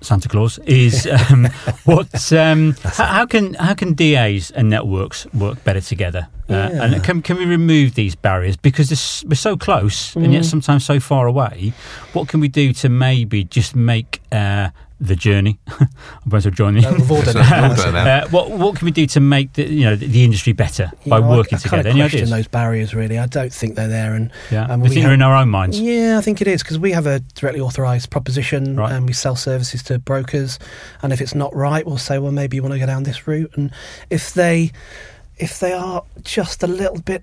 Santa 0.00 0.28
Claus 0.28 0.58
is 0.66 1.06
um, 1.30 1.46
what? 1.84 2.32
Um, 2.32 2.74
how, 2.84 3.04
how 3.06 3.26
can 3.26 3.54
how 3.54 3.74
can 3.74 3.94
DAs 3.94 4.50
and 4.50 4.70
networks 4.70 5.26
work 5.34 5.62
better 5.64 5.80
together? 5.80 6.28
Uh, 6.48 6.54
Yeah. 6.72 6.84
and 6.84 7.04
can 7.04 7.22
can 7.22 7.36
we 7.36 7.44
remove 7.46 7.94
these 7.94 8.14
barriers 8.16 8.56
because 8.56 8.88
this, 8.88 9.24
we're 9.24 9.34
so 9.34 9.56
close 9.56 10.16
and 10.16 10.32
yet 10.32 10.42
Mm. 10.42 10.50
sometimes 10.50 10.84
so 10.84 11.00
far 11.00 11.26
away? 11.26 11.72
What 12.14 12.28
can 12.28 12.40
we 12.40 12.48
do 12.48 12.72
to 12.74 12.88
maybe 12.88 13.44
just 13.44 13.74
make 13.76 14.20
uh, 14.32 14.68
the 15.00 15.14
journey? 15.14 15.58
I'm 15.68 15.88
going 16.28 16.42
to 16.42 16.50
join 16.50 16.76
Uh, 16.84 16.92
we've 16.96 17.10
all 17.10 17.22
done 17.22 17.34
that. 17.34 17.68
we'll 17.76 17.86
do 17.86 17.92
that. 17.92 18.24
Uh, 18.24 18.28
what 18.30 18.50
what 18.50 18.76
can 18.76 18.84
we 18.86 18.90
do 18.90 19.06
to 19.06 19.20
make 19.20 19.52
the 19.54 19.64
you 19.68 19.84
know 19.84 19.94
the, 19.96 20.06
the 20.06 20.24
industry 20.24 20.52
better 20.52 20.90
You 21.04 21.10
by 21.10 21.20
know, 21.20 21.26
I- 21.32 21.36
working 21.36 21.56
I, 21.56 21.60
together? 21.60 21.82
Kind 21.84 21.86
Any 21.88 22.00
of 22.00 22.04
question 22.04 22.18
ideas? 22.20 22.30
those 22.30 22.48
barriers. 22.48 22.94
Really, 22.94 23.18
I 23.18 23.26
don't 23.26 23.52
think 23.52 23.74
they're 23.76 23.88
there. 23.88 24.14
And 24.14 24.30
yeah, 24.50 24.66
and 24.70 24.82
we 24.82 24.88
we 24.88 24.94
think 24.94 25.02
have- 25.02 25.08
they're 25.10 25.14
in 25.14 25.22
our 25.22 25.36
own 25.36 25.48
minds. 25.50 25.78
Yeah, 25.80 26.18
I 26.18 26.20
think 26.20 26.40
it 26.40 26.48
is 26.48 26.62
because 26.62 26.78
we 26.78 26.92
have 26.92 27.06
a 27.06 27.20
directly 27.20 27.60
authorised 27.60 28.10
proposition 28.10 28.76
Right. 28.76 28.92
and 28.92 29.06
we 29.06 29.12
sell 29.12 29.36
services 29.36 29.82
to 29.84 29.98
brokers. 29.98 30.58
And 31.02 31.12
if 31.12 31.20
it's 31.20 31.34
not 31.34 31.54
right, 31.54 31.86
we'll 31.86 31.98
say, 31.98 32.18
well, 32.18 32.32
maybe 32.32 32.56
you 32.56 32.62
want 32.62 32.74
to 32.74 32.80
go 32.80 32.86
down 32.86 33.04
this 33.04 33.26
route. 33.28 33.52
And 33.56 33.70
if 34.10 34.34
they, 34.34 34.72
if 35.36 35.60
they 35.60 35.72
are 35.72 36.02
just 36.22 36.62
a 36.62 36.66
little 36.66 37.00
bit 37.00 37.22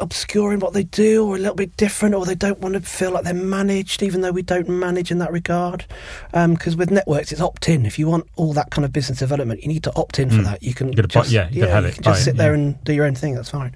obscure 0.00 0.52
in 0.52 0.60
what 0.60 0.72
they 0.72 0.84
do 0.84 1.24
or 1.26 1.36
a 1.36 1.38
little 1.38 1.54
bit 1.54 1.76
different 1.76 2.14
or 2.14 2.24
they 2.24 2.34
don't 2.34 2.58
want 2.60 2.74
to 2.74 2.80
feel 2.80 3.10
like 3.12 3.24
they're 3.24 3.32
managed 3.34 4.02
even 4.02 4.20
though 4.22 4.32
we 4.32 4.42
don't 4.42 4.68
manage 4.68 5.10
in 5.10 5.18
that 5.18 5.30
regard. 5.32 5.84
Because 6.32 6.76
with 6.76 6.90
networks 6.90 7.30
it's 7.32 7.40
opt-in. 7.40 7.86
If 7.86 7.98
you 7.98 8.08
want 8.08 8.26
all 8.36 8.52
that 8.54 8.70
kind 8.70 8.84
of 8.84 8.92
business 8.92 9.18
development 9.20 9.62
you 9.62 9.68
need 9.68 9.84
to 9.84 9.92
opt 9.96 10.18
in 10.18 10.30
for 10.30 10.36
Mm. 10.38 10.44
that. 10.44 10.62
You 10.62 10.74
can 10.74 10.88
You 10.92 11.02
buy- 11.02 11.06
just, 11.08 11.30
yeah, 11.30 11.48
you 11.50 11.60
gotta 11.60 11.72
have 11.72 11.84
you 11.84 11.88
it, 11.90 11.94
can 11.94 12.02
buy 12.02 12.10
just 12.10 12.22
it, 12.22 12.24
sit 12.24 12.36
there 12.36 12.54
yeah. 12.54 12.60
and 12.62 12.84
do 12.84 12.92
your 12.92 13.04
own 13.06 13.14
thing 13.14 13.34
that's 13.34 13.50
fine. 13.50 13.74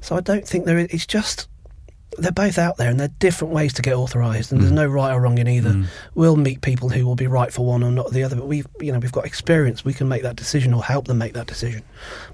So 0.00 0.16
I 0.16 0.20
don't 0.20 0.46
think 0.46 0.64
there 0.64 0.78
is 0.78 0.86
it's 0.90 1.06
just 1.06 1.48
they're 2.16 2.32
both 2.32 2.58
out 2.58 2.78
there 2.78 2.88
and 2.88 2.98
they're 2.98 3.10
different 3.18 3.52
ways 3.52 3.72
to 3.74 3.82
get 3.82 3.92
authorised 3.94 4.50
and 4.50 4.60
there's 4.62 4.72
Mm. 4.72 4.76
no 4.76 4.86
right 4.86 5.12
or 5.12 5.20
wrong 5.20 5.36
in 5.38 5.46
either 5.46 5.70
Mm. 5.70 5.84
we'll 6.14 6.36
meet 6.36 6.62
people 6.62 6.88
who 6.88 7.04
will 7.06 7.14
be 7.14 7.26
right 7.26 7.52
for 7.52 7.66
one 7.66 7.82
or 7.82 7.90
not 7.92 8.10
the 8.12 8.22
other 8.24 8.34
but 8.34 8.46
we've 8.48 8.66
you 8.80 8.90
know 8.92 8.98
we've 8.98 9.12
got 9.12 9.26
experience 9.26 9.84
we 9.84 9.92
can 9.92 10.08
make 10.08 10.22
that 10.22 10.34
decision 10.34 10.72
or 10.72 10.82
help 10.82 11.06
them 11.06 11.18
make 11.18 11.34
that 11.34 11.46
decision 11.46 11.82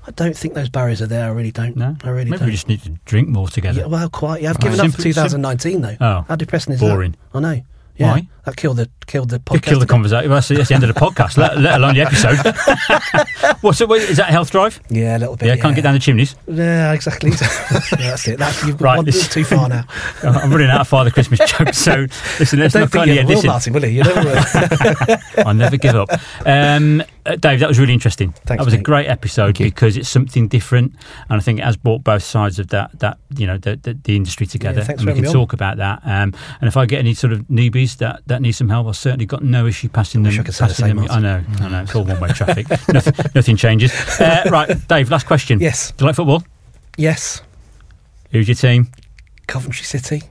I 0.06 0.12
don't 0.12 0.37
think 0.37 0.54
those 0.54 0.68
barriers 0.68 1.02
are 1.02 1.06
there 1.06 1.26
I 1.26 1.32
really 1.32 1.50
don't 1.50 1.76
No, 1.76 1.96
I 2.04 2.08
really 2.10 2.30
maybe 2.30 2.38
don't 2.38 2.46
we 2.46 2.52
just 2.52 2.68
need 2.68 2.82
to 2.84 2.90
drink 3.04 3.28
more 3.28 3.48
together. 3.48 3.80
yeah, 3.80 3.87
well, 3.87 4.08
quite. 4.08 4.42
Yeah, 4.42 4.50
I've 4.50 4.56
Right. 4.56 4.72
given 4.72 4.80
up 4.87 4.92
for 4.92 5.02
2019 5.02 5.80
though. 5.80 5.96
Oh, 6.00 6.24
How 6.28 6.37
depressing 6.37 6.74
is 6.74 6.80
boring. 6.80 7.16
that? 7.32 7.38
I 7.38 7.40
know. 7.40 7.62
Yeah, 7.96 8.12
Why? 8.12 8.28
That 8.44 8.57
killed 8.57 8.76
the 8.76 8.90
killed 9.07 9.30
the 9.30 9.38
podcast. 9.38 9.62
kill 9.62 9.78
the 9.80 9.87
conversation. 9.87 10.28
Well, 10.30 10.37
that's, 10.37 10.48
that's 10.48 10.68
the 10.68 10.74
end 10.74 10.85
of 10.85 10.92
the 10.94 11.00
podcast, 11.00 11.37
let, 11.37 11.59
let 11.59 11.74
alone 11.78 11.94
the 11.94 12.02
episode. 12.02 12.37
What's 13.61 13.80
it? 13.80 13.90
Is 13.90 14.16
that 14.18 14.28
a 14.28 14.33
health 14.33 14.50
drive? 14.50 14.80
Yeah, 14.90 15.16
a 15.16 15.18
little 15.18 15.37
bit. 15.37 15.48
Yeah, 15.48 15.57
can't 15.57 15.74
get 15.74 15.83
down 15.83 15.94
the 15.94 16.00
chimneys. 16.00 16.37
Yeah, 16.46 16.92
exactly. 16.92 17.30
yeah, 17.40 18.11
that's 18.11 18.28
it. 18.28 18.38
That's 18.38 18.64
you've 18.64 18.80
Right, 18.80 18.96
gone 18.96 19.04
this- 19.04 19.28
too 19.28 19.44
far 19.44 19.68
now. 19.68 19.85
I'm 20.22 20.50
running 20.50 20.70
out 20.70 20.83
of 20.83 20.88
Father 20.88 21.11
Christmas 21.11 21.40
jokes, 21.40 21.78
so 21.78 22.07
listen, 22.38 22.59
let's 22.61 22.74
not 22.74 22.92
you 22.94 23.14
the 23.14 23.20
ever 23.20 23.35
will. 23.35 23.42
Martin, 23.44 23.72
will 23.72 23.85
you? 23.85 23.90
You 23.90 24.02
never 24.04 24.20
will. 24.24 25.46
I 25.46 25.52
never 25.52 25.76
give 25.76 25.94
up. 25.94 26.09
Um, 26.44 27.02
uh, 27.26 27.37
Dave, 27.37 27.61
that 27.61 27.68
was 27.68 27.78
really 27.78 27.94
interesting. 27.94 28.33
Thanks, 28.33 28.61
that 28.61 28.64
was 28.64 28.74
a 28.74 28.78
great 28.78 29.07
episode 29.07 29.57
because 29.57 29.96
it's 29.96 30.09
something 30.09 30.48
different, 30.48 30.94
and 31.30 31.40
I 31.40 31.42
think 31.42 31.59
it 31.61 31.64
has 31.64 31.76
brought 31.76 32.04
both 32.04 32.22
sides 32.22 32.59
of 32.59 32.68
that 32.68 32.98
that 33.00 33.18
you 33.37 33.46
know 33.46 33.57
the 33.57 33.76
the, 33.76 33.94
the 33.94 34.16
industry 34.16 34.46
together. 34.46 34.83
thanks 34.85 35.00
and 35.00 35.09
we 35.09 35.14
can 35.14 35.22
me 35.22 35.28
on. 35.28 35.35
talk 35.35 35.52
about 35.54 35.78
that. 35.78 36.00
Um, 36.04 36.35
and 36.61 36.68
if 36.68 36.76
I 36.76 36.87
get 36.87 36.98
any 36.98 37.14
sort 37.14 37.33
of 37.33 37.40
newbies 37.48 37.96
that, 37.98 38.20
that 38.26 38.34
need 38.42 38.53
some 38.53 38.68
help, 38.68 38.87
I've 38.87 38.97
certainly 38.97 39.27
got 39.27 39.42
no 39.42 39.66
issue 39.66 39.88
passing 39.88 40.23
wish 40.23 40.35
them. 40.37 40.42
I 40.42 40.44
could 40.44 40.55
say 40.55 40.64
the 40.64 40.68
passing 40.68 40.87
same, 40.87 40.97
them. 40.97 41.11
I 41.11 41.20
Martin. 41.20 41.53
know, 41.61 41.64
I 41.66 41.68
know. 41.70 41.83
It's 41.83 41.94
all 41.94 42.05
one 42.05 42.20
way 42.20 42.29
traffic. 42.31 42.68
nothing, 42.92 43.14
nothing 43.35 43.57
changes. 43.57 43.92
Uh, 44.20 44.44
right, 44.51 44.88
Dave. 44.88 45.11
Last 45.11 45.27
question. 45.27 45.61
yes, 45.61 45.92
Do 45.92 46.05
you 46.05 46.07
like 46.09 46.16
football? 46.16 46.42
yes. 46.97 47.42
Who's 48.31 48.49
your 48.49 48.55
team? 48.57 48.88
Coventry 49.47 49.85
City. 49.85 50.23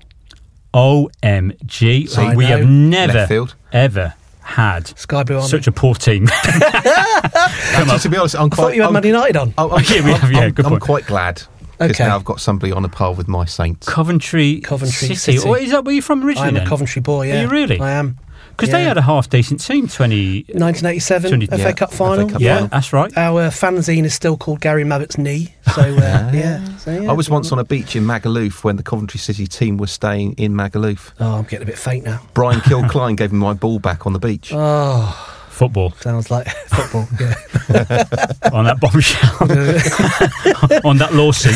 OMG. 0.74 2.10
See, 2.10 2.36
we 2.36 2.46
I 2.46 2.58
have 2.58 2.68
never, 2.70 3.14
Left 3.28 3.56
ever 3.72 4.14
had 4.42 4.88
Sky 5.00 5.24
Blue 5.24 5.38
Army. 5.38 5.48
such 5.48 5.68
a 5.68 5.72
poor 5.72 5.96
team. 5.96 6.28
Actually, 6.44 8.00
to 8.00 8.10
be 8.10 8.18
honest, 8.18 8.36
I'm 8.36 8.46
I 8.46 8.50
quite. 8.50 8.56
thought 8.58 8.76
you 8.76 8.82
had 8.82 8.88
I'm, 8.88 8.94
Man 8.94 9.04
United 9.06 9.38
on. 9.38 9.54
I'm, 9.58 9.72
I'm, 9.72 9.84
Yeah, 9.86 10.04
we 10.06 10.12
have, 10.12 10.32
yeah, 10.32 10.40
I'm- 10.42 10.52
good 10.52 10.66
I'm 10.66 10.72
point. 10.72 10.82
quite 10.84 11.06
glad 11.06 11.44
because 11.88 12.02
Okay. 12.02 12.10
now 12.10 12.16
I've 12.16 12.26
got 12.26 12.40
somebody 12.42 12.72
on 12.72 12.84
a 12.86 12.90
par 12.90 13.14
with 13.14 13.28
my 13.28 13.46
Saints. 13.46 13.88
Coventry, 13.88 14.60
Coventry 14.62 15.16
City. 15.16 15.38
City. 15.38 15.48
Or 15.50 15.58
is 15.58 15.72
that 15.72 15.86
where 15.86 15.94
you're 15.94 16.02
from 16.04 16.24
originally? 16.26 16.58
I 16.58 16.62
am 16.62 16.66
a? 16.68 16.70
Coventry 16.70 17.02
boy. 17.02 17.28
Yeah, 17.28 17.40
are 17.40 17.42
you 17.44 17.48
really? 17.50 17.80
I 17.80 17.92
am. 17.92 18.18
Because 18.52 18.70
they 18.70 18.84
had 18.84 18.98
a 18.98 19.02
half 19.02 19.30
decent 19.32 19.62
team. 19.66 19.88
Twenty. 19.88 20.42
1987 20.50 21.30
Twenty- 21.32 21.48
FA 21.48 21.58
yeah, 21.58 21.72
Cup 21.72 21.90
FA 21.92 21.98
final. 21.98 22.30
Cup 22.30 22.40
Yeah, 22.42 22.56
final. 22.56 22.68
that's 22.68 22.94
right. 22.94 23.18
Our 23.18 23.48
fanzine 23.50 24.04
is 24.04 24.14
still 24.14 24.38
called 24.38 24.62
Gary 24.62 24.84
Mabbutt's 24.84 25.18
knee. 25.18 25.56
So 25.74 25.82
uh, 25.82 25.86
yeah. 26.34 26.78
So, 26.78 26.92
yeah. 27.02 27.10
I 27.10 27.14
was 27.14 27.32
once 27.32 27.52
on 27.52 27.58
a 27.58 27.64
beach 27.64 27.96
in 27.96 28.04
Magaluf 28.04 28.64
when 28.64 28.76
the 28.76 28.84
Coventry 28.84 29.20
City 29.20 29.48
team 29.48 29.78
was 29.78 29.92
staying 29.92 30.34
in 30.34 30.54
Magaluf. 30.54 31.12
Oh, 31.20 31.38
I'm 31.38 31.44
getting 31.46 31.64
a 31.64 31.66
bit 31.66 31.80
faint 31.80 32.06
now. 32.06 32.22
Brian 32.36 32.60
Kilcline 32.70 33.18
gave 33.18 33.32
me 33.32 33.40
my 33.40 33.54
ball 33.54 33.80
back 33.80 34.06
on 34.06 34.14
the 34.14 34.20
beach. 34.20 34.52
Oh, 34.54 35.43
Football 35.54 35.92
sounds 36.00 36.32
like 36.32 36.48
football. 36.68 37.08
Yeah. 37.20 37.36
on 38.52 38.66
that 38.66 38.80
bombshell, 38.82 39.38
on 40.84 40.98
that 40.98 41.14
lawsuit. 41.14 41.54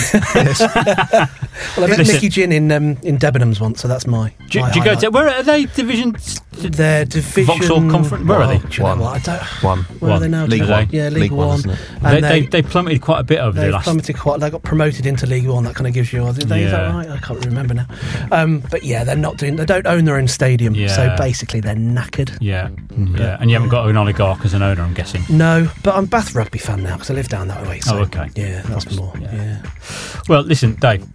Well, 1.76 1.86
I 1.86 1.88
met 1.88 1.98
Listen. 1.98 2.14
Micky 2.14 2.30
Gynn 2.30 2.52
in 2.52 2.72
um, 2.72 2.98
in 3.02 3.18
Debenhams 3.18 3.60
once, 3.60 3.82
so 3.82 3.88
that's 3.88 4.06
my. 4.06 4.32
Do, 4.50 4.62
my 4.62 4.72
do 4.72 4.78
you 4.78 4.86
go 4.86 4.92
highlight. 4.92 5.00
to 5.00 5.10
where 5.10 5.28
are 5.30 5.42
they? 5.42 5.66
Division. 5.66 6.16
Their 6.62 7.06
division? 7.06 7.46
Vauxhall 7.46 7.90
Conference? 7.90 8.28
Where 8.28 8.40
are 8.42 8.48
they? 8.48 8.58
Do 8.60 8.68
you 8.72 8.80
know 8.84 8.90
One. 8.90 9.00
what? 9.00 9.16
I 9.16 9.20
don't. 9.38 9.64
One. 9.64 9.80
Where 10.00 10.12
are 10.12 10.20
they 10.20 10.28
now? 10.28 10.46
League 10.46 10.62
One. 10.68 10.88
they? 10.90 10.98
Yeah, 10.98 11.10
League, 11.10 11.22
League 11.24 11.32
One, 11.32 11.48
One. 11.48 11.58
isn't 11.60 11.70
it? 11.72 11.80
They, 12.02 12.16
And 12.16 12.24
they, 12.24 12.42
they, 12.42 12.46
they 12.48 12.62
plummeted 12.62 13.02
quite 13.02 13.20
a 13.20 13.24
bit 13.24 13.40
over 13.40 13.52
the 13.60 13.66
They 13.68 13.72
last. 13.72 13.84
plummeted 13.84 14.18
quite. 14.18 14.40
They 14.40 14.50
got 14.50 14.64
promoted 14.64 15.06
into 15.06 15.26
League 15.26 15.48
One. 15.48 15.64
That 15.64 15.76
kind 15.76 15.88
of 15.88 15.94
gives 15.94 16.12
you. 16.12 16.26
Is, 16.28 16.36
that- 16.38 16.44
is 16.44 16.50
that 16.50 16.60
Yeah. 16.90 16.96
right? 16.96 17.10
I 17.10 17.18
can't 17.18 17.44
remember 17.46 17.74
now. 17.74 17.86
Um, 18.32 18.60
but 18.72 18.84
yeah, 18.84 19.04
they're 19.04 19.16
not 19.16 19.38
doing. 19.38 19.56
They 19.56 19.66
don't 19.66 19.88
own 19.88 20.06
their 20.06 20.16
own 20.18 20.28
stadium, 20.28 20.74
so 20.76 20.80
Yeah. 21.04 21.16
basically 21.18 21.60
they're 21.60 21.76
knackered. 21.76 22.38
Yeah, 22.42 22.70
yeah, 22.98 23.38
and 23.40 23.50
you 23.50 23.56
haven't 23.56 23.70
got 23.70 23.88
an 23.90 23.98
oligarch 23.98 24.44
as 24.46 24.54
an 24.54 24.62
owner, 24.64 24.82
I'm 24.82 24.94
guessing. 24.94 25.24
No, 25.30 25.70
but 25.84 25.96
I'm 25.96 26.06
Bath 26.06 26.34
rugby 26.36 26.60
fan 26.60 26.84
now 26.84 26.94
because 26.96 27.10
I 27.10 27.14
live 27.14 27.28
down 27.30 27.48
that 27.50 27.66
way. 27.68 27.80
So 27.80 27.98
Oh, 27.98 28.02
okay. 28.02 28.30
Yeah, 28.36 28.62
that's 28.64 28.96
more. 28.96 29.14
Yeah. 29.20 29.36
Yeah. 29.36 29.62
Well, 30.28 30.42
listen, 30.42 30.76
Dave. 30.76 31.06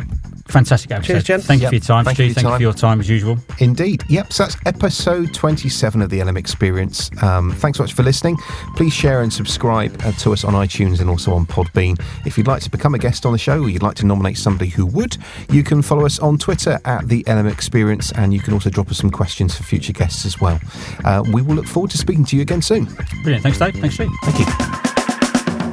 Fantastic 0.49 0.91
episode. 0.91 1.13
Cheers, 1.13 1.25
gents. 1.25 1.47
Thank 1.47 1.63
you 1.63 1.69
for 1.69 1.75
your 1.75 1.81
time, 1.83 2.05
Thank 2.05 2.17
Stu. 2.17 2.25
you 2.25 2.31
for 2.31 2.35
Thank 2.35 2.45
your 2.45 2.53
you 2.53 2.59
for 2.59 2.63
your 2.63 2.73
time 2.73 3.01
as 3.01 3.09
usual. 3.09 3.39
Indeed. 3.59 4.05
Yep. 4.09 4.33
So 4.33 4.45
that's 4.45 4.57
episode 4.67 5.33
27 5.33 6.03
of 6.03 6.11
the 6.11 6.23
LM 6.23 6.37
Experience. 6.37 7.11
Um, 7.23 7.53
thanks 7.53 7.79
so 7.79 7.85
much 7.85 7.93
for 7.95 8.03
listening. 8.03 8.37
Please 8.77 8.93
share 8.93 9.23
and 9.23 9.33
subscribe 9.33 10.01
uh, 10.05 10.13
to 10.13 10.33
us 10.33 10.45
on 10.45 10.55
iTunes 10.55 11.01
and 11.01 11.09
also 11.09 11.33
on 11.33 11.47
Podbean. 11.47 12.01
If 12.27 12.37
you'd 12.37 12.47
like 12.49 12.63
to 12.63 12.71
become 12.71 12.95
a 12.95 12.99
guest 12.99 13.25
on 13.25 13.33
the 13.33 13.39
show 13.39 13.61
or 13.63 13.69
you'd 13.69 13.83
like 13.83 13.97
to 13.97 14.07
nominate 14.07 14.37
somebody 14.37 14.71
who 14.71 14.87
would, 14.87 15.17
you 15.51 15.63
can 15.63 15.81
follow 15.83 16.05
us 16.05 16.19
on 16.19 16.39
Twitter 16.39 16.79
at 16.85 17.09
the 17.09 17.25
LM 17.27 17.47
Experience 17.47 18.13
and 18.13 18.35
you 18.35 18.41
can 18.41 18.53
also 18.53 18.71
drop 18.71 18.91
us 18.91 18.99
some 18.99 19.11
questions 19.11 19.57
for 19.57 19.63
future 19.63 19.93
guests 19.93 20.27
as 20.27 20.41
well. 20.41 20.61
Uh, 21.05 21.23
we 21.33 21.43
will 21.43 21.55
look 21.55 21.67
forward 21.67 21.91
to 21.93 21.99
speaking 21.99 22.25
to 22.27 22.37
you 22.37 22.43
again 22.43 22.63
soon. 22.63 22.85
Brilliant. 23.23 23.43
Thanks, 23.43 23.59
Dave. 23.59 23.75
Thanks, 23.75 23.95
Stu. 23.95 24.11
Thank 24.25 24.39
you. 24.39 24.92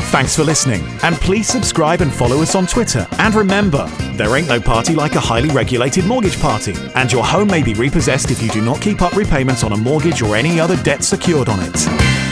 Thanks 0.10 0.36
for 0.36 0.44
listening, 0.44 0.82
and 1.04 1.16
please 1.18 1.48
subscribe 1.48 2.02
and 2.02 2.12
follow 2.12 2.42
us 2.42 2.56
on 2.56 2.66
Twitter. 2.66 3.06
And 3.20 3.36
remember, 3.36 3.86
there 4.14 4.36
ain't 4.36 4.48
no 4.48 4.60
party 4.60 4.96
like 4.96 5.14
a 5.14 5.20
highly 5.20 5.50
regulated 5.50 6.04
mortgage 6.08 6.42
party, 6.42 6.74
and 6.96 7.12
your 7.12 7.24
home 7.24 7.48
may 7.48 7.62
be 7.62 7.76
repossessed 7.76 8.32
if 8.32 8.42
you 8.42 8.50
do 8.50 8.60
not 8.60 8.82
keep 8.82 9.04
up 9.04 9.16
repayments 9.16 9.64
on 9.64 9.72
a 9.72 9.78
mortgage 9.78 10.24
or 10.24 10.36
any 10.36 10.60
other 10.60 10.78
debt 10.78 11.04
secured 11.04 11.48
on 11.48 11.60
it. 11.62 12.29